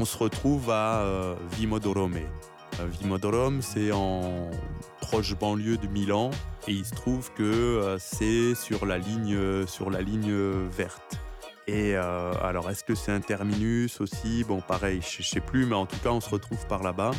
On 0.03 0.05
se 0.05 0.17
retrouve 0.17 0.69
à 0.69 0.99
euh, 0.99 1.35
Vimodorome. 1.51 2.17
Euh, 2.17 2.87
Vimodorome, 2.99 3.61
c'est 3.61 3.93
en 3.93 4.51
proche 4.99 5.33
banlieue 5.33 5.77
de 5.77 5.87
Milan 5.87 6.29
et 6.67 6.73
il 6.73 6.83
se 6.83 6.93
trouve 6.93 7.31
que 7.31 7.43
euh, 7.43 7.97
c'est 7.99 8.53
sur 8.53 8.85
la 8.85 8.97
ligne 8.97 9.65
sur 9.65 9.89
la 9.89 10.01
ligne 10.01 10.33
verte. 10.69 11.22
Et 11.67 11.95
alors, 11.95 12.69
est-ce 12.69 12.83
que 12.83 12.93
c'est 12.93 13.11
un 13.11 13.21
terminus 13.21 14.01
aussi? 14.01 14.43
Bon, 14.43 14.59
pareil, 14.59 14.99
je 15.01 15.19
ne 15.19 15.23
sais 15.23 15.39
plus, 15.39 15.65
mais 15.65 15.75
en 15.75 15.85
tout 15.85 15.97
cas, 16.03 16.09
on 16.09 16.19
se 16.19 16.29
retrouve 16.29 16.65
par 16.67 16.83
là-bas. 16.83 17.11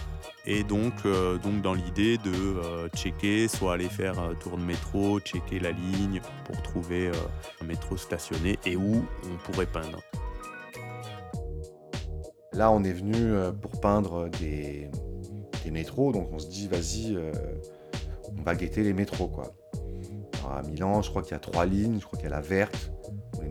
Et 0.45 0.65
donc, 0.65 0.93
donc 1.43 1.63
dans 1.63 1.73
l'idée 1.73 2.19
de 2.19 2.89
checker, 2.95 3.49
soit 3.49 3.75
aller 3.75 3.89
faire 3.89 4.19
un 4.19 4.35
tour 4.35 4.59
de 4.59 4.63
métro, 4.63 5.19
checker 5.21 5.61
la 5.61 5.71
ligne 5.71 6.21
pour 6.45 6.61
trouver 6.61 7.11
un 7.63 7.65
métro 7.65 7.97
stationné 7.97 8.59
et 8.67 8.77
où 8.77 9.07
on 9.25 9.37
pourrait 9.51 9.65
peindre. 9.65 10.01
Là, 12.55 12.71
on 12.71 12.85
est 12.85 12.93
venu 12.93 13.17
euh, 13.17 13.51
pour 13.51 13.81
peindre 13.81 14.29
des, 14.39 14.89
métros, 15.73 16.13
donc 16.13 16.29
on 16.31 16.39
se 16.39 16.47
dit, 16.49 16.69
vas-y, 16.69 17.17
euh, 17.17 17.33
on 18.39 18.43
va 18.43 18.55
guetter 18.55 18.85
les 18.85 18.93
métros, 18.93 19.27
quoi. 19.27 19.55
à 20.49 20.63
Milan, 20.63 21.03
je 21.03 21.11
crois 21.11 21.23
qu'il 21.23 21.33
y 21.33 21.35
a 21.35 21.41
trois 21.41 21.67
lignes, 21.67 21.99
je 21.99 22.05
crois 22.05 22.17
qu'il 22.17 22.29
y 22.29 22.33
a 22.33 22.37
la 22.37 22.43
verte, 22.43 22.93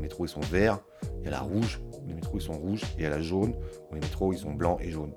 métros 0.04 0.26
ils 0.26 0.30
sont 0.30 0.42
verts, 0.42 0.80
il 1.20 1.26
y 1.26 1.28
a 1.28 1.32
la 1.32 1.40
rouge, 1.40 1.82
les 2.08 2.14
métros 2.14 2.38
ils 2.38 2.42
sont 2.42 2.54
rouges, 2.54 2.84
et 2.84 3.00
il 3.00 3.04
y 3.04 3.06
a 3.06 3.10
la 3.10 3.22
jaune, 3.22 3.54
les 3.92 4.00
métros 4.00 4.34
ils 4.34 4.40
sont 4.40 4.52
blancs 4.52 4.80
et 4.82 4.92
jaunes. 4.92 5.14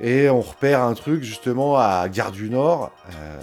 Et 0.00 0.28
on 0.28 0.40
repère 0.40 0.82
un 0.82 0.94
truc 0.94 1.22
justement 1.22 1.76
à 1.76 2.08
Gare 2.08 2.32
du 2.32 2.50
Nord, 2.50 2.90
euh, 3.14 3.40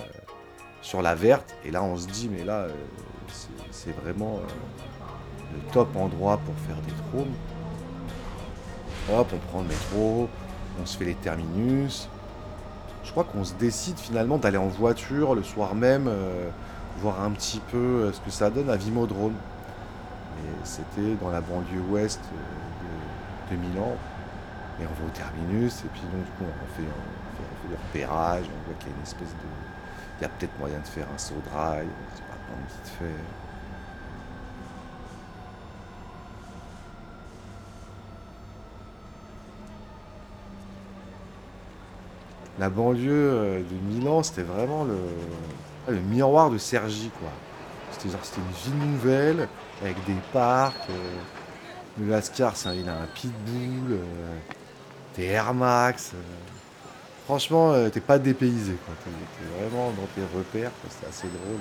sur 0.82 1.02
la 1.02 1.16
verte, 1.16 1.56
et 1.64 1.72
là 1.72 1.84
on 1.84 1.96
se 1.96 2.08
dit, 2.08 2.30
mais 2.30 2.44
là, 2.44 2.68
c'est 3.72 3.96
vraiment 4.04 4.40
le 5.54 5.72
top 5.72 5.96
endroit 5.96 6.38
pour 6.38 6.56
faire 6.68 6.82
des 6.82 6.94
trônes. 7.10 7.34
Hop, 9.12 9.28
on 9.34 9.38
prend 9.50 9.62
le 9.62 9.68
métro, 9.68 10.28
on 10.82 10.86
se 10.86 10.98
fait 10.98 11.06
les 11.06 11.16
terminus. 11.16 12.10
Je 13.04 13.12
crois 13.12 13.24
qu'on 13.24 13.44
se 13.44 13.54
décide 13.54 13.98
finalement 13.98 14.38
d'aller 14.38 14.58
en 14.58 14.68
voiture 14.68 15.34
le 15.34 15.42
soir 15.42 15.74
même, 15.74 16.08
euh, 16.08 16.50
voir 17.02 17.24
un 17.24 17.32
petit 17.32 17.62
peu 17.72 17.78
euh, 17.78 18.14
ce 18.14 18.20
que 18.20 18.30
ça 18.30 18.50
donne 18.50 18.70
à 18.70 18.76
Vimodrome. 18.76 19.34
C'était 20.63 21.15
dans 21.22 21.29
la 21.29 21.41
banlieue 21.41 21.81
ouest 21.89 22.19
euh, 22.34 23.53
de, 23.53 23.58
Milan. 23.58 23.93
Et 24.79 24.84
on 24.84 25.01
va 25.01 25.08
au 25.08 25.10
terminus, 25.10 25.84
et 25.84 25.89
puis 25.89 26.01
donc 26.03 26.25
on 26.41 26.75
fait, 26.75 26.88
on 26.88 27.69
fait, 27.69 27.75
repérages, 27.75 28.46
on 28.46 28.65
voit 28.65 28.79
qu'il 28.79 28.89
y 28.89 28.93
a 28.93 28.96
une 28.96 29.03
espèce 29.03 29.27
de. 29.27 29.50
Il 30.19 30.24
y 30.24 30.25
a 30.25 30.29
peut-être 30.29 30.58
moyen 30.60 30.79
de 30.79 30.88
faire 30.88 31.08
un 31.13 31.17
saut 31.17 31.36
de 31.36 31.55
rail, 31.55 31.88
on 31.88 32.15
se 32.15 32.15
dit, 32.15 32.22
pas 32.27 32.55
vite 32.67 32.91
fait. 33.00 33.24
la 42.60 42.69
banlieue 42.69 43.10
euh, 43.12 43.60
de 43.60 43.93
Milan, 43.93 44.22
c'était 44.22 44.43
vraiment 44.43 44.84
le, 44.84 44.98
le, 45.88 46.01
miroir 46.01 46.50
de 46.50 46.58
Sergi, 46.58 47.10
quoi. 47.19 47.29
C'était 47.91 48.10
une 48.10 48.74
ville 48.74 48.91
nouvelle, 48.91 49.48
avec 49.81 50.03
des 50.05 50.15
parcs. 50.31 50.89
Euh, 50.89 51.19
le 52.00 52.10
Lascar, 52.10 52.53
il 52.74 52.88
a 52.88 52.93
un 52.93 53.08
pitbull, 53.13 53.91
euh, 53.91 54.38
des 55.17 55.25
Air 55.25 55.53
Max. 55.53 56.12
franchement, 57.25 57.74
t'es 57.89 58.00
pas 58.00 58.19
dépaysé. 58.19 58.75
T'es 59.03 59.60
vraiment 59.60 59.91
dans 59.91 60.08
tes 60.15 60.22
repères, 60.38 60.72
c'était 60.89 61.08
assez 61.08 61.27
drôle. 61.27 61.60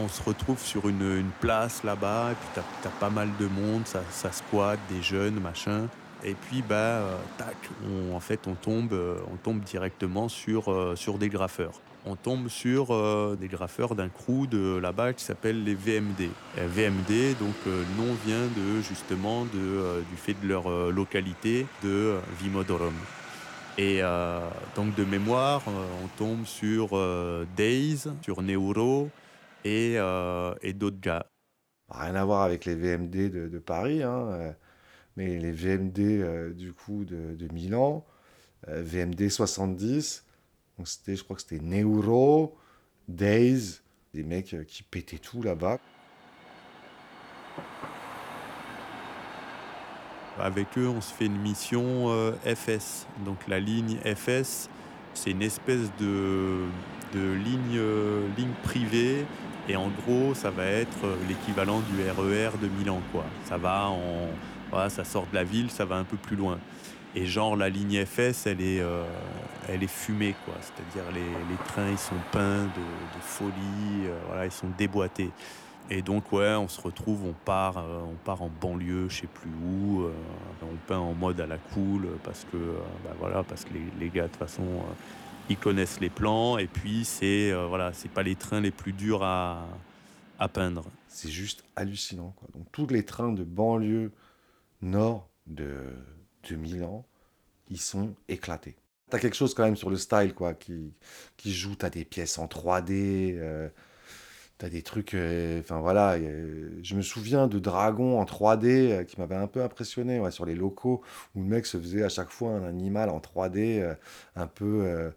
On 0.00 0.06
se 0.06 0.22
retrouve 0.22 0.60
sur 0.60 0.88
une, 0.88 1.24
place 1.40 1.82
là-bas, 1.82 2.30
et 2.30 2.34
puis 2.34 2.48
t'as 2.54 2.88
as 2.88 2.92
pas 3.00 3.10
mal 3.10 3.28
de 3.40 3.46
monde, 3.46 3.82
ça, 3.84 4.00
ça 4.10 4.30
des 4.88 5.02
jeunes, 5.02 5.40
machin. 5.40 5.88
Et 6.24 6.34
puis, 6.34 6.62
bah, 6.62 6.74
euh, 6.74 7.16
tac, 7.36 7.56
en 8.14 8.20
fait, 8.20 8.46
on 8.46 8.54
tombe, 8.54 8.92
euh, 8.92 9.18
on 9.32 9.36
tombe 9.36 9.60
directement 9.60 10.28
sur, 10.28 10.70
euh, 10.70 10.94
sur 10.94 11.18
des 11.18 11.28
graffeurs. 11.28 11.80
On 12.06 12.14
tombe 12.14 12.48
sur 12.48 12.86
des 13.36 13.48
graffeurs 13.48 13.94
d'un 13.94 14.08
crew 14.08 14.46
de 14.48 14.78
là-bas 14.78 15.12
qui 15.12 15.24
s'appelle 15.24 15.64
les 15.64 15.74
VMD. 15.74 16.30
VMD, 16.56 17.36
donc, 17.38 17.56
le 17.66 17.84
nom 17.98 18.14
vient 18.24 18.46
de, 18.56 18.80
justement 18.80 19.44
du 19.44 20.16
fait 20.16 20.34
de 20.40 20.48
leur 20.48 20.70
localité 20.90 21.66
de 21.82 22.14
Vimodorum. 22.40 22.94
Et 23.76 24.00
donc, 24.74 24.94
de 24.94 25.04
mémoire, 25.04 25.60
on 25.66 26.06
tombe 26.16 26.46
sur 26.46 26.90
Days, 27.56 28.04
sur 28.22 28.40
Neuro, 28.40 29.10
euh, 29.66 30.54
et, 30.62 30.72
d'autres 30.72 31.00
gars. 31.00 31.26
Rien 31.88 32.14
à 32.14 32.24
voir 32.24 32.42
avec 32.42 32.64
les 32.64 32.74
VMD 32.74 33.30
de, 33.30 33.58
Paris, 33.58 34.02
hein, 34.02 34.28
euh, 34.30 34.52
mais 35.16 35.38
les 35.38 35.52
VMD 35.52 35.98
euh, 35.98 36.52
du 36.52 36.72
coup 36.72 37.04
de, 37.04 37.48
Milan, 37.52 38.04
VMD 38.66 39.28
70, 39.28 40.24
donc 40.76 40.88
c'était, 40.88 41.16
je 41.16 41.24
crois 41.24 41.36
que 41.36 41.42
c'était 41.42 41.64
Neuro, 41.64 42.56
Days, 43.08 43.80
des 44.12 44.22
mecs 44.22 44.56
qui 44.66 44.82
pétaient 44.82 45.18
tout 45.18 45.42
là-bas. 45.42 45.78
Avec 50.38 50.76
eux, 50.76 50.88
on 50.88 51.00
se 51.00 51.12
fait 51.12 51.26
une 51.26 51.40
mission 51.40 52.32
FS. 52.44 53.06
Donc 53.24 53.48
la 53.48 53.58
ligne 53.58 53.98
FS, 54.04 54.68
c'est 55.14 55.30
une 55.30 55.42
espèce 55.42 55.90
de, 55.98 56.64
de 57.12 57.32
ligne, 57.32 57.80
ligne 58.36 58.54
privée 58.62 59.24
et 59.68 59.76
en 59.76 59.88
gros, 59.88 60.34
ça 60.34 60.50
va 60.50 60.64
être 60.64 61.04
euh, 61.04 61.16
l'équivalent 61.28 61.80
du 61.80 62.00
RER 62.00 62.50
e 62.54 62.58
de 62.62 62.68
Milan, 62.68 63.02
quoi. 63.12 63.24
Ça 63.44 63.58
va 63.58 63.88
en, 63.88 64.28
voilà, 64.70 64.88
ça 64.88 65.04
sort 65.04 65.26
de 65.30 65.34
la 65.34 65.44
ville, 65.44 65.70
ça 65.70 65.84
va 65.84 65.96
un 65.96 66.04
peu 66.04 66.16
plus 66.16 66.36
loin. 66.36 66.58
Et 67.14 67.26
genre 67.26 67.54
la 67.54 67.68
ligne 67.68 68.04
FS, 68.06 68.46
elle 68.46 68.62
est, 68.62 68.80
euh, 68.80 69.04
elle 69.68 69.82
est 69.82 69.90
fumée, 69.90 70.34
quoi. 70.46 70.54
C'est-à-dire 70.60 71.12
les, 71.12 71.20
les, 71.20 71.56
trains, 71.66 71.90
ils 71.90 71.98
sont 71.98 72.16
peints 72.32 72.64
de, 72.64 73.20
folie, 73.20 74.06
euh, 74.06 74.18
voilà, 74.28 74.46
ils 74.46 74.52
sont 74.52 74.68
déboîtés. 74.78 75.30
Et 75.90 76.00
donc 76.00 76.32
ouais, 76.32 76.54
on 76.54 76.68
se 76.68 76.80
retrouve, 76.80 77.24
on 77.24 77.32
part, 77.32 77.76
on 77.78 78.14
part 78.24 78.42
en 78.42 78.50
banlieue, 78.60 79.08
je 79.08 79.20
sais 79.20 79.26
plus 79.26 79.50
où. 79.50 80.06
on 80.62 80.76
peint 80.86 80.98
en 80.98 81.14
mode 81.14 81.40
à 81.40 81.46
la 81.46 81.56
cool 81.56 82.08
parce 82.24 82.46
que, 82.52 82.58
bah, 83.04 83.14
voilà, 83.18 83.42
parce 83.42 83.64
que 83.64 83.72
les, 83.72 83.84
les 83.98 84.10
gars 84.10 84.24
de 84.24 84.28
toute 84.28 84.36
façon 84.36 84.64
ils 85.48 85.56
connaissent 85.56 86.00
les 86.00 86.10
plans 86.10 86.58
et 86.58 86.66
puis 86.66 87.04
c'est 87.04 87.50
euh, 87.50 87.66
voilà, 87.66 87.92
c'est 87.92 88.10
pas 88.10 88.22
les 88.22 88.36
trains 88.36 88.60
les 88.60 88.70
plus 88.70 88.92
durs 88.92 89.22
à, 89.22 89.66
à 90.38 90.48
peindre. 90.48 90.84
C'est 91.08 91.30
juste 91.30 91.64
hallucinant. 91.76 92.34
Quoi. 92.36 92.48
Donc 92.54 92.66
tous 92.72 92.86
les 92.88 93.04
trains 93.04 93.32
de 93.32 93.44
banlieue 93.44 94.12
nord 94.82 95.28
de, 95.46 95.80
de 96.48 96.56
Milan, 96.56 97.04
ils 97.68 97.80
sont 97.80 98.14
éclatés. 98.28 98.76
T'as 99.10 99.18
quelque 99.18 99.36
chose 99.36 99.54
quand 99.54 99.64
même 99.64 99.76
sur 99.76 99.90
le 99.90 99.96
style 99.96 100.34
quoi, 100.34 100.52
qui, 100.54 100.92
qui 101.36 101.54
joue, 101.54 101.74
t'as 101.74 101.90
des 101.90 102.04
pièces 102.04 102.38
en 102.38 102.46
3D, 102.46 103.36
euh, 103.38 103.68
T'as 104.58 104.68
des 104.68 104.82
trucs, 104.82 105.14
euh, 105.14 105.60
enfin 105.60 105.78
voilà, 105.78 106.18
je 106.18 106.94
me 106.96 107.02
souviens 107.02 107.46
de 107.46 107.60
Dragon 107.60 108.18
en 108.20 108.24
3D 108.24 108.90
euh, 108.90 109.04
qui 109.04 109.20
m'avait 109.20 109.36
un 109.36 109.46
peu 109.46 109.62
impressionné 109.62 110.20
sur 110.32 110.44
les 110.44 110.56
locaux 110.56 111.00
où 111.36 111.42
le 111.42 111.46
mec 111.46 111.64
se 111.64 111.78
faisait 111.78 112.02
à 112.02 112.08
chaque 112.08 112.30
fois 112.30 112.50
un 112.50 112.64
animal 112.64 113.08
en 113.08 113.20
3D 113.20 113.78
euh, 113.80 113.94
un 114.34 114.48
peu 114.48 115.12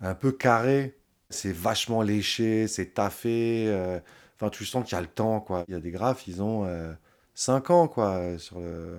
un 0.00 0.14
peu 0.14 0.32
carré. 0.32 0.96
C'est 1.28 1.52
vachement 1.52 2.02
léché, 2.02 2.66
c'est 2.66 2.94
taffé. 2.94 3.72
Enfin, 4.36 4.50
tu 4.50 4.64
sens 4.64 4.84
qu'il 4.84 4.96
y 4.96 4.98
a 4.98 5.00
le 5.00 5.06
temps 5.06 5.40
quoi. 5.40 5.64
Il 5.68 5.74
y 5.74 5.76
a 5.76 5.80
des 5.80 5.90
graphes, 5.90 6.26
ils 6.26 6.42
ont 6.42 6.66
5 7.34 7.70
ans 7.70 7.88
quoi 7.88 8.38
sur 8.38 8.58
le 8.58 8.98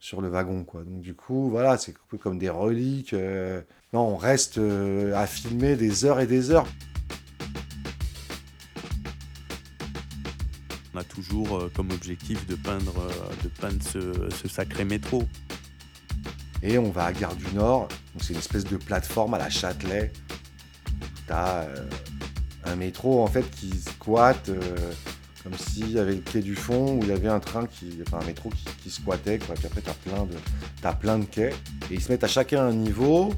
sur 0.00 0.20
le 0.20 0.28
wagon 0.28 0.64
quoi. 0.64 0.82
Donc 0.82 1.00
du 1.02 1.14
coup, 1.14 1.48
voilà, 1.50 1.78
c'est 1.78 1.92
un 1.92 2.06
peu 2.08 2.18
comme 2.18 2.38
des 2.38 2.50
reliques. 2.50 3.14
non, 3.92 4.00
on 4.00 4.16
reste 4.16 4.58
à 5.14 5.26
filmer 5.26 5.76
des 5.76 6.04
heures 6.04 6.20
et 6.20 6.26
des 6.26 6.50
heures. 6.50 6.66
On 10.94 10.98
a 10.98 11.04
toujours 11.04 11.56
euh, 11.56 11.72
comme 11.74 11.90
objectif 11.90 12.46
de 12.46 12.54
peindre, 12.54 12.94
euh, 12.98 13.34
de 13.42 13.48
peindre 13.48 13.82
ce, 13.82 14.48
sacré 14.48 14.84
métro. 14.84 15.24
Et 16.62 16.78
on 16.78 16.90
va 16.90 17.06
à 17.06 17.12
Gare 17.12 17.34
du 17.34 17.54
Nord, 17.54 17.88
c'est 18.20 18.32
une 18.32 18.38
espèce 18.38 18.64
de 18.64 18.76
plateforme 18.76 19.34
à 19.34 19.38
la 19.38 19.50
Châtelet. 19.50 20.12
T'as 21.26 21.62
euh, 21.62 21.88
un 22.64 22.76
métro 22.76 23.22
en 23.22 23.26
fait 23.26 23.48
qui 23.50 23.70
squatte 23.80 24.50
comme 25.42 25.54
s'il 25.54 25.90
y 25.90 25.98
avait 25.98 26.14
le 26.14 26.20
quai 26.20 26.40
du 26.40 26.54
fond 26.54 26.96
où 26.96 27.02
il 27.02 27.08
y 27.08 27.12
avait 27.12 27.28
un 27.28 27.40
train 27.40 27.66
qui, 27.66 27.98
enfin 28.06 28.18
un 28.22 28.26
métro 28.26 28.50
qui, 28.82 28.90
squattait. 28.90 29.38
Puis 29.38 29.50
après 29.52 29.80
t'as 29.80 29.94
plein 29.94 30.26
as 30.84 30.94
plein 30.94 31.18
de 31.18 31.24
quais 31.24 31.52
et 31.90 31.94
ils 31.94 32.00
se 32.00 32.10
mettent 32.12 32.24
à 32.24 32.28
chacun 32.28 32.64
un 32.64 32.72
niveau 32.72 33.34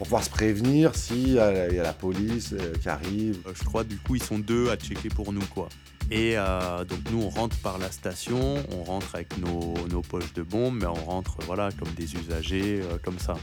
pour 0.00 0.06
pouvoir 0.06 0.24
se 0.24 0.30
prévenir 0.30 0.96
s'il 0.96 1.28
y, 1.28 1.34
y, 1.34 1.38
a 1.38 1.82
la 1.82 1.92
police 1.92 2.54
qui 2.80 2.88
arrive. 2.88 3.38
Je 3.54 3.64
crois 3.64 3.84
du 3.84 3.98
coup 3.98 4.14
ils 4.14 4.22
sont 4.22 4.38
deux 4.38 4.70
à 4.70 4.76
checker 4.76 5.10
pour 5.10 5.30
nous 5.30 5.44
quoi. 5.52 5.68
Et 6.10 6.36
euh, 6.36 6.84
donc 6.84 6.98
nous, 7.12 7.22
on 7.22 7.28
rentre 7.28 7.56
par 7.58 7.78
la 7.78 7.90
station, 7.90 8.56
on 8.72 8.82
rentre 8.82 9.14
avec 9.14 9.38
nos, 9.38 10.02
poches 10.02 10.32
de 10.32 10.42
bombes, 10.42 10.78
mais 10.80 10.86
on 10.86 10.94
rentre 10.94 11.36
voilà 11.46 11.70
comme 11.78 11.90
des 11.90 12.16
usagers, 12.16 12.80
euh, 12.82 12.98
comme 13.02 13.18
ça. 13.18 13.34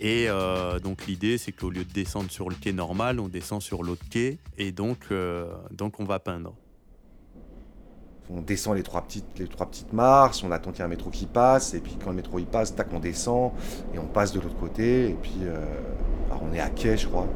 Et 0.00 0.26
euh, 0.28 0.80
donc 0.80 1.06
l'idée, 1.06 1.38
c'est 1.38 1.52
qu'au 1.52 1.70
lieu 1.70 1.84
de 1.84 1.92
descendre 1.92 2.30
sur 2.30 2.48
le 2.48 2.56
quai 2.56 2.72
normal, 2.72 3.20
on 3.20 3.28
descend 3.28 3.62
sur 3.62 3.84
l'autre 3.84 4.02
quai, 4.10 4.38
et 4.58 4.72
donc, 4.72 5.08
donc 5.70 6.00
on 6.00 6.04
va 6.04 6.18
peindre. 6.18 6.54
On 8.32 8.40
descend 8.42 8.76
les 8.76 8.82
trois 8.82 9.02
petites, 9.02 9.38
les 9.38 9.48
trois 9.48 9.66
petites 9.66 9.92
marches, 9.92 10.44
on 10.44 10.52
attend 10.52 10.70
qu'il 10.70 10.78
y 10.78 10.82
ait 10.82 10.84
un 10.84 10.88
métro 10.88 11.10
qui 11.10 11.26
passe, 11.26 11.74
et 11.74 11.80
puis 11.80 11.96
quand 12.02 12.10
le 12.10 12.16
métro 12.16 12.38
il 12.38 12.46
passe, 12.46 12.74
tac, 12.74 12.86
on 12.92 13.00
descend, 13.00 13.52
et 13.94 13.98
on 13.98 14.06
passe 14.06 14.32
de 14.32 14.40
l'autre 14.40 14.58
côté, 14.58 15.10
et 15.10 15.16
puis 15.20 15.40
on 16.40 16.54
est 16.54 16.60
à 16.60 16.68
quai, 16.68 16.96
je 16.96 17.08
crois, 17.08 17.26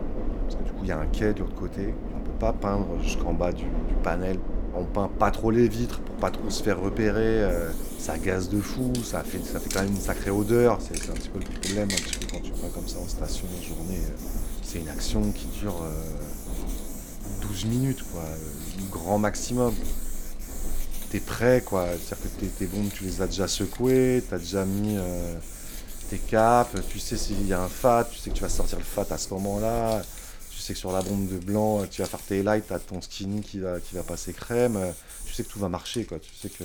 parce 0.43 0.57
que 0.57 0.63
du 0.63 0.71
coup 0.71 0.81
il 0.83 0.89
y 0.89 0.93
a 0.93 0.99
un 0.99 1.07
quai 1.07 1.35
de 1.35 1.41
l'autre 1.41 1.55
côté, 1.55 1.95
on 2.17 2.21
peut 2.21 2.39
pas 2.39 2.53
peindre 2.53 2.87
jusqu'en 3.03 3.33
bas 3.33 3.53
du 3.53 3.67
panel. 4.03 4.39
On 4.77 4.85
peint 4.85 5.09
pas 5.09 5.31
trop 5.31 5.53
les 5.53 5.69
vitres 5.69 6.01
pour 6.01 6.17
pas 6.17 6.31
trop 6.31 6.51
se 6.51 6.63
faire 6.63 6.81
repérer. 6.81 7.43
Euh, 7.43 7.71
ça 7.99 8.19
gaze 8.19 8.49
de 8.49 8.61
fou, 8.61 8.93
ça 9.05 9.23
fait, 9.23 9.39
ça 9.45 9.61
fait 9.61 9.73
quand 9.73 9.83
même 9.83 9.93
une 9.93 10.01
sacrée 10.01 10.33
odeur. 10.33 10.79
C'est 10.81 11.11
un 11.11 11.15
petit 11.15 11.29
peu 11.29 11.39
le 11.39 11.45
problème 11.45 11.89
quand 12.31 12.41
tu 12.41 12.51
peins 12.51 12.69
comme 12.75 12.89
ça 12.89 12.99
en 12.99 13.07
station 13.07 13.47
une 13.57 13.65
journée. 13.65 14.01
Euh, 14.05 14.17
c'est 14.63 14.81
une 14.81 14.89
action 14.89 15.31
qui 15.31 15.47
dure 15.61 15.81
12 17.43 17.65
euh, 17.65 17.69
minutes, 17.69 18.05
quoi, 18.13 18.23
grand 18.91 19.19
maximum. 19.19 19.73
T'es 21.15 21.21
prêt, 21.21 21.63
quoi. 21.65 21.87
C'est-à-dire 21.91 22.33
que 22.41 22.59
tes, 22.59 22.67
bombes, 22.67 22.91
tu 22.93 23.05
les 23.05 23.23
as 23.23 23.27
déjà 23.27 23.47
secouées, 23.47 24.25
t'as 24.29 24.39
déjà 24.39 24.65
mis 24.65 24.99
tes 26.11 26.19
capes, 26.19 26.77
tu 26.89 26.99
sais 26.99 27.17
s'il 27.17 27.47
y 27.47 27.53
a 27.53 27.63
un 27.63 27.69
fat, 27.69 28.09
tu 28.11 28.19
sais 28.19 28.31
que 28.31 28.35
tu 28.35 28.43
vas 28.43 28.49
sortir 28.49 28.79
le 28.79 28.85
fat 28.85 29.07
à 29.11 29.17
ce 29.17 29.33
moment-là 29.35 30.03
sais 30.65 30.73
que 30.73 30.79
sur 30.79 30.93
la 30.93 31.03
bombe 31.03 31.29
de 31.29 31.39
blanc, 31.39 31.85
tu 31.91 32.01
vas 32.01 32.09
faire 32.09 32.21
tes 32.21 32.43
lights, 32.43 32.67
tu 32.67 32.73
as 32.73 32.79
ton 32.79 33.01
skinny 33.03 33.43
qui 33.43 33.61
va, 33.61 33.81
qui 33.81 33.95
va 33.95 34.03
passer 34.03 34.33
crème. 34.33 34.79
Tu 35.27 35.35
sais 35.35 35.45
que 35.45 35.51
tout 35.51 35.59
va 35.59 35.69
marcher, 35.69 36.05
quoi. 36.05 36.19
Tu 36.19 36.35
sais 36.35 36.49
que 36.49 36.65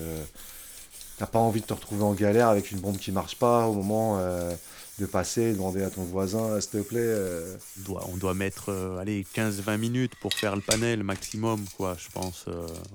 t'as 1.18 1.26
pas 1.26 1.40
envie 1.40 1.60
de 1.60 1.66
te 1.66 1.74
retrouver 1.74 2.04
en 2.04 2.14
galère 2.14 2.48
avec 2.48 2.72
une 2.72 2.80
bombe 2.80 2.98
qui 2.98 3.12
marche 3.12 3.36
pas 3.36 3.68
au 3.68 3.74
moment 3.74 4.18
euh, 4.20 4.54
de 5.00 5.06
passer, 5.06 5.54
demander 5.54 5.82
à 5.84 5.90
ton 5.90 6.04
voisin, 6.04 6.60
s'il 6.62 6.72
te 6.72 6.78
plaît. 6.82 7.00
Euh. 7.02 7.58
On, 7.80 7.82
doit, 7.84 8.08
on 8.14 8.18
doit 8.18 8.34
mettre 8.34 8.70
euh, 8.70 8.98
allez, 8.98 9.24
15-20 9.24 9.78
minutes 9.78 10.16
pour 10.16 10.34
faire 10.34 10.56
le 10.56 10.62
panel 10.62 11.04
maximum, 11.04 11.66
quoi, 11.78 11.96
je 11.98 12.10
pense. 12.10 12.46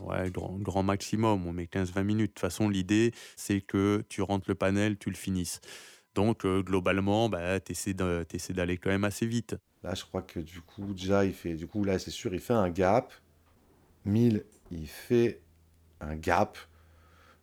ouais, 0.02 0.30
grand, 0.30 0.56
grand 0.58 0.82
maximum, 0.82 1.46
on 1.46 1.52
met 1.52 1.64
15-20 1.64 2.02
minutes. 2.02 2.30
De 2.30 2.34
toute 2.34 2.40
façon, 2.40 2.68
l'idée, 2.68 3.12
c'est 3.36 3.60
que 3.60 4.04
tu 4.08 4.22
rentres 4.22 4.46
le 4.48 4.54
panel, 4.54 4.98
tu 4.98 5.10
le 5.10 5.16
finisses. 5.16 5.60
Donc, 6.14 6.46
globalement, 6.46 7.28
bah, 7.28 7.58
tu 7.60 7.72
essaies 7.72 7.94
d'aller 7.94 8.78
quand 8.78 8.90
même 8.90 9.04
assez 9.04 9.26
vite. 9.26 9.56
Là, 9.82 9.94
je 9.94 10.04
crois 10.04 10.22
que 10.22 10.40
du 10.40 10.60
coup, 10.62 10.94
déjà, 10.94 11.24
il 11.24 11.34
fait. 11.34 11.54
Du 11.54 11.66
coup, 11.66 11.84
là, 11.84 11.98
c'est 11.98 12.10
sûr, 12.10 12.32
il 12.32 12.40
fait 12.40 12.54
un 12.54 12.70
gap. 12.70 13.12
1000, 14.06 14.44
il 14.70 14.86
fait 14.86 15.40
un 16.00 16.16
gap. 16.16 16.58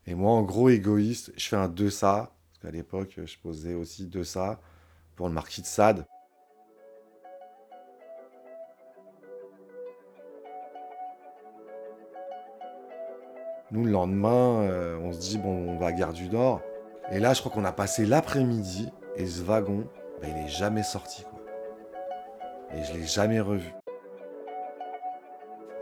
Et 0.07 0.15
moi, 0.15 0.31
en 0.31 0.41
gros, 0.41 0.69
égoïste, 0.69 1.31
je 1.37 1.47
fais 1.47 1.55
un 1.55 1.67
2 1.67 1.89
ça. 1.89 2.33
Qu'à 2.61 2.71
l'époque, 2.71 3.19
je 3.25 3.37
posais 3.39 3.73
aussi 3.73 4.05
2 4.05 4.23
ça 4.23 4.59
pour 5.15 5.27
le 5.27 5.33
marquis 5.33 5.61
de 5.61 5.67
Sade. 5.67 6.05
Nous, 13.71 13.85
le 13.85 13.91
lendemain, 13.91 14.63
euh, 14.63 14.97
on 14.99 15.13
se 15.13 15.19
dit, 15.19 15.37
bon, 15.37 15.69
on 15.69 15.77
va 15.77 15.87
à 15.87 15.91
Gare 15.93 16.13
du 16.13 16.29
Nord. 16.29 16.61
Et 17.09 17.19
là, 17.19 17.33
je 17.33 17.39
crois 17.39 17.51
qu'on 17.51 17.63
a 17.63 17.71
passé 17.71 18.05
l'après-midi 18.05 18.89
et 19.15 19.25
ce 19.25 19.41
wagon, 19.41 19.87
bah, 20.21 20.27
il 20.29 20.37
est 20.45 20.49
jamais 20.49 20.83
sorti 20.83 21.25
et 22.73 22.83
je 22.83 22.93
l'ai 22.93 23.05
jamais 23.05 23.39
revu. 23.39 23.73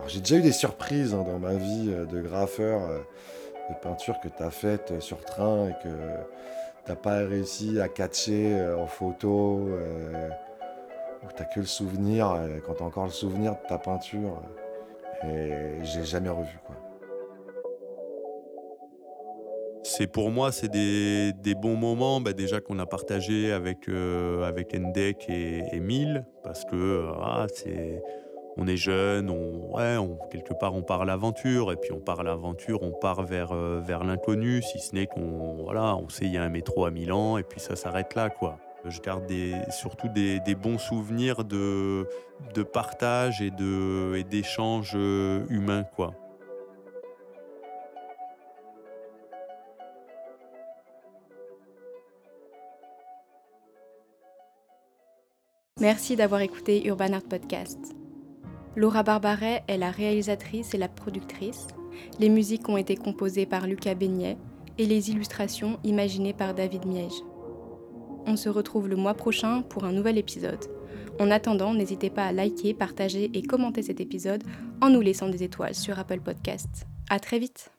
J'ai 0.07 0.21
déjà 0.21 0.37
eu 0.37 0.41
des 0.41 0.51
surprises 0.51 1.13
hein, 1.13 1.23
dans 1.23 1.37
ma 1.37 1.53
vie 1.53 1.89
euh, 1.89 2.05
de 2.05 2.19
graffeur, 2.19 2.81
euh, 2.81 2.99
de 3.69 3.75
peinture 3.75 4.19
que 4.19 4.27
tu 4.27 4.41
as 4.41 4.49
faites 4.49 4.91
euh, 4.91 4.99
sur 4.99 5.23
train 5.23 5.69
et 5.69 5.75
que 5.83 5.89
t'as 6.89 6.95
pas 6.95 7.17
réussi 7.19 7.80
à 7.80 7.88
catcher 7.88 8.60
en 8.75 8.88
photo, 8.88 9.69
ou 11.23 11.28
t'as 11.36 11.45
que 11.45 11.60
le 11.60 11.67
souvenir, 11.67 12.36
quand 12.65 12.73
t'as 12.73 12.86
encore 12.86 13.06
le 13.06 13.12
souvenir 13.12 13.52
de 13.52 13.67
ta 13.67 13.78
peinture, 13.78 14.41
et 15.23 15.84
j'ai 15.84 16.04
jamais 16.04 16.30
revu 16.30 16.58
quoi. 16.65 16.75
C'est 19.84 20.08
pour 20.08 20.30
moi, 20.30 20.52
c'est 20.52 20.69
des, 20.69 21.56
bons 21.56 21.75
moments 21.75 22.21
bah, 22.21 22.34
déjà 22.34 22.62
qu'on 22.62 22.80
a 22.80 22.86
partagé 22.86 23.52
avec, 23.52 23.89
euh, 23.89 24.43
avec 24.43 24.75
Endek 24.75 25.28
et 25.30 25.63
Emile, 25.73 26.25
parce 26.43 26.63
que 26.63 26.75
euh, 26.75 27.12
ah, 27.21 27.47
c'est, 27.54 28.02
on 28.57 28.67
est 28.67 28.77
jeune, 28.77 29.29
on, 29.29 29.75
ouais, 29.75 29.97
quelque 30.31 30.53
part 30.53 30.75
on 30.75 30.81
part 30.81 31.01
à 31.01 31.05
l'aventure, 31.05 31.71
et 31.71 31.75
puis 31.75 31.91
on 31.91 31.99
part 31.99 32.19
à 32.19 32.23
l'aventure, 32.23 32.83
on 32.83 32.91
part 32.91 33.23
vers, 33.23 33.51
euh, 33.51 33.81
vers 33.83 34.03
l'inconnu, 34.03 34.62
si 34.62 34.79
ce 34.79 34.95
n'est 34.95 35.07
qu'on 35.07 35.63
voilà, 35.63 35.95
on 35.95 36.09
sait 36.09 36.25
il 36.25 36.33
y 36.33 36.38
a 36.38 36.43
un 36.43 36.49
métro 36.49 36.85
à 36.85 36.91
Milan, 36.91 37.38
et 37.38 37.43
puis 37.43 37.59
ça 37.59 37.75
s'arrête 37.75 38.15
là. 38.15 38.29
quoi. 38.29 38.57
Je 38.85 38.99
garde 39.01 39.29
surtout 39.71 40.07
des, 40.07 40.39
bons 40.55 40.77
souvenirs 40.77 41.43
de, 41.43 42.07
de 42.53 42.63
partage 42.63 43.41
et, 43.41 43.51
de, 43.51 44.15
et 44.15 44.23
d'échanges 44.23 44.93
humains. 44.93 45.83
quoi. 45.95 46.13
Merci 55.79 56.17
d'avoir 56.17 56.41
écouté 56.41 56.85
Urban 56.85 57.13
Art 57.13 57.23
Podcast. 57.23 57.98
Laura 58.79 59.03
Barbaret 59.03 59.61
est 59.67 59.77
la 59.77 59.91
réalisatrice 59.91 60.73
et 60.73 60.77
la 60.77 60.87
productrice. 60.87 61.67
Les 62.17 62.29
musiques 62.29 62.69
ont 62.69 62.77
été 62.77 62.95
composées 62.95 63.45
par 63.45 63.67
Lucas 63.67 63.93
Beignet 63.93 64.37
et 64.77 64.85
les 64.85 65.11
illustrations 65.11 65.77
imaginées 65.83 66.31
par 66.31 66.53
David 66.53 66.85
Miège. 66.85 67.25
On 68.25 68.37
se 68.37 68.47
retrouve 68.47 68.87
le 68.87 68.95
mois 68.95 69.15
prochain 69.15 69.63
pour 69.63 69.83
un 69.83 69.91
nouvel 69.91 70.17
épisode. 70.17 70.63
En 71.19 71.29
attendant, 71.29 71.73
n'hésitez 71.73 72.09
pas 72.09 72.23
à 72.23 72.31
liker, 72.31 72.73
partager 72.73 73.29
et 73.33 73.41
commenter 73.41 73.81
cet 73.81 73.99
épisode 73.99 74.45
en 74.79 74.89
nous 74.89 75.01
laissant 75.01 75.27
des 75.27 75.43
étoiles 75.43 75.75
sur 75.75 75.99
Apple 75.99 76.21
Podcast. 76.21 76.87
À 77.09 77.19
très 77.19 77.37
vite! 77.37 77.78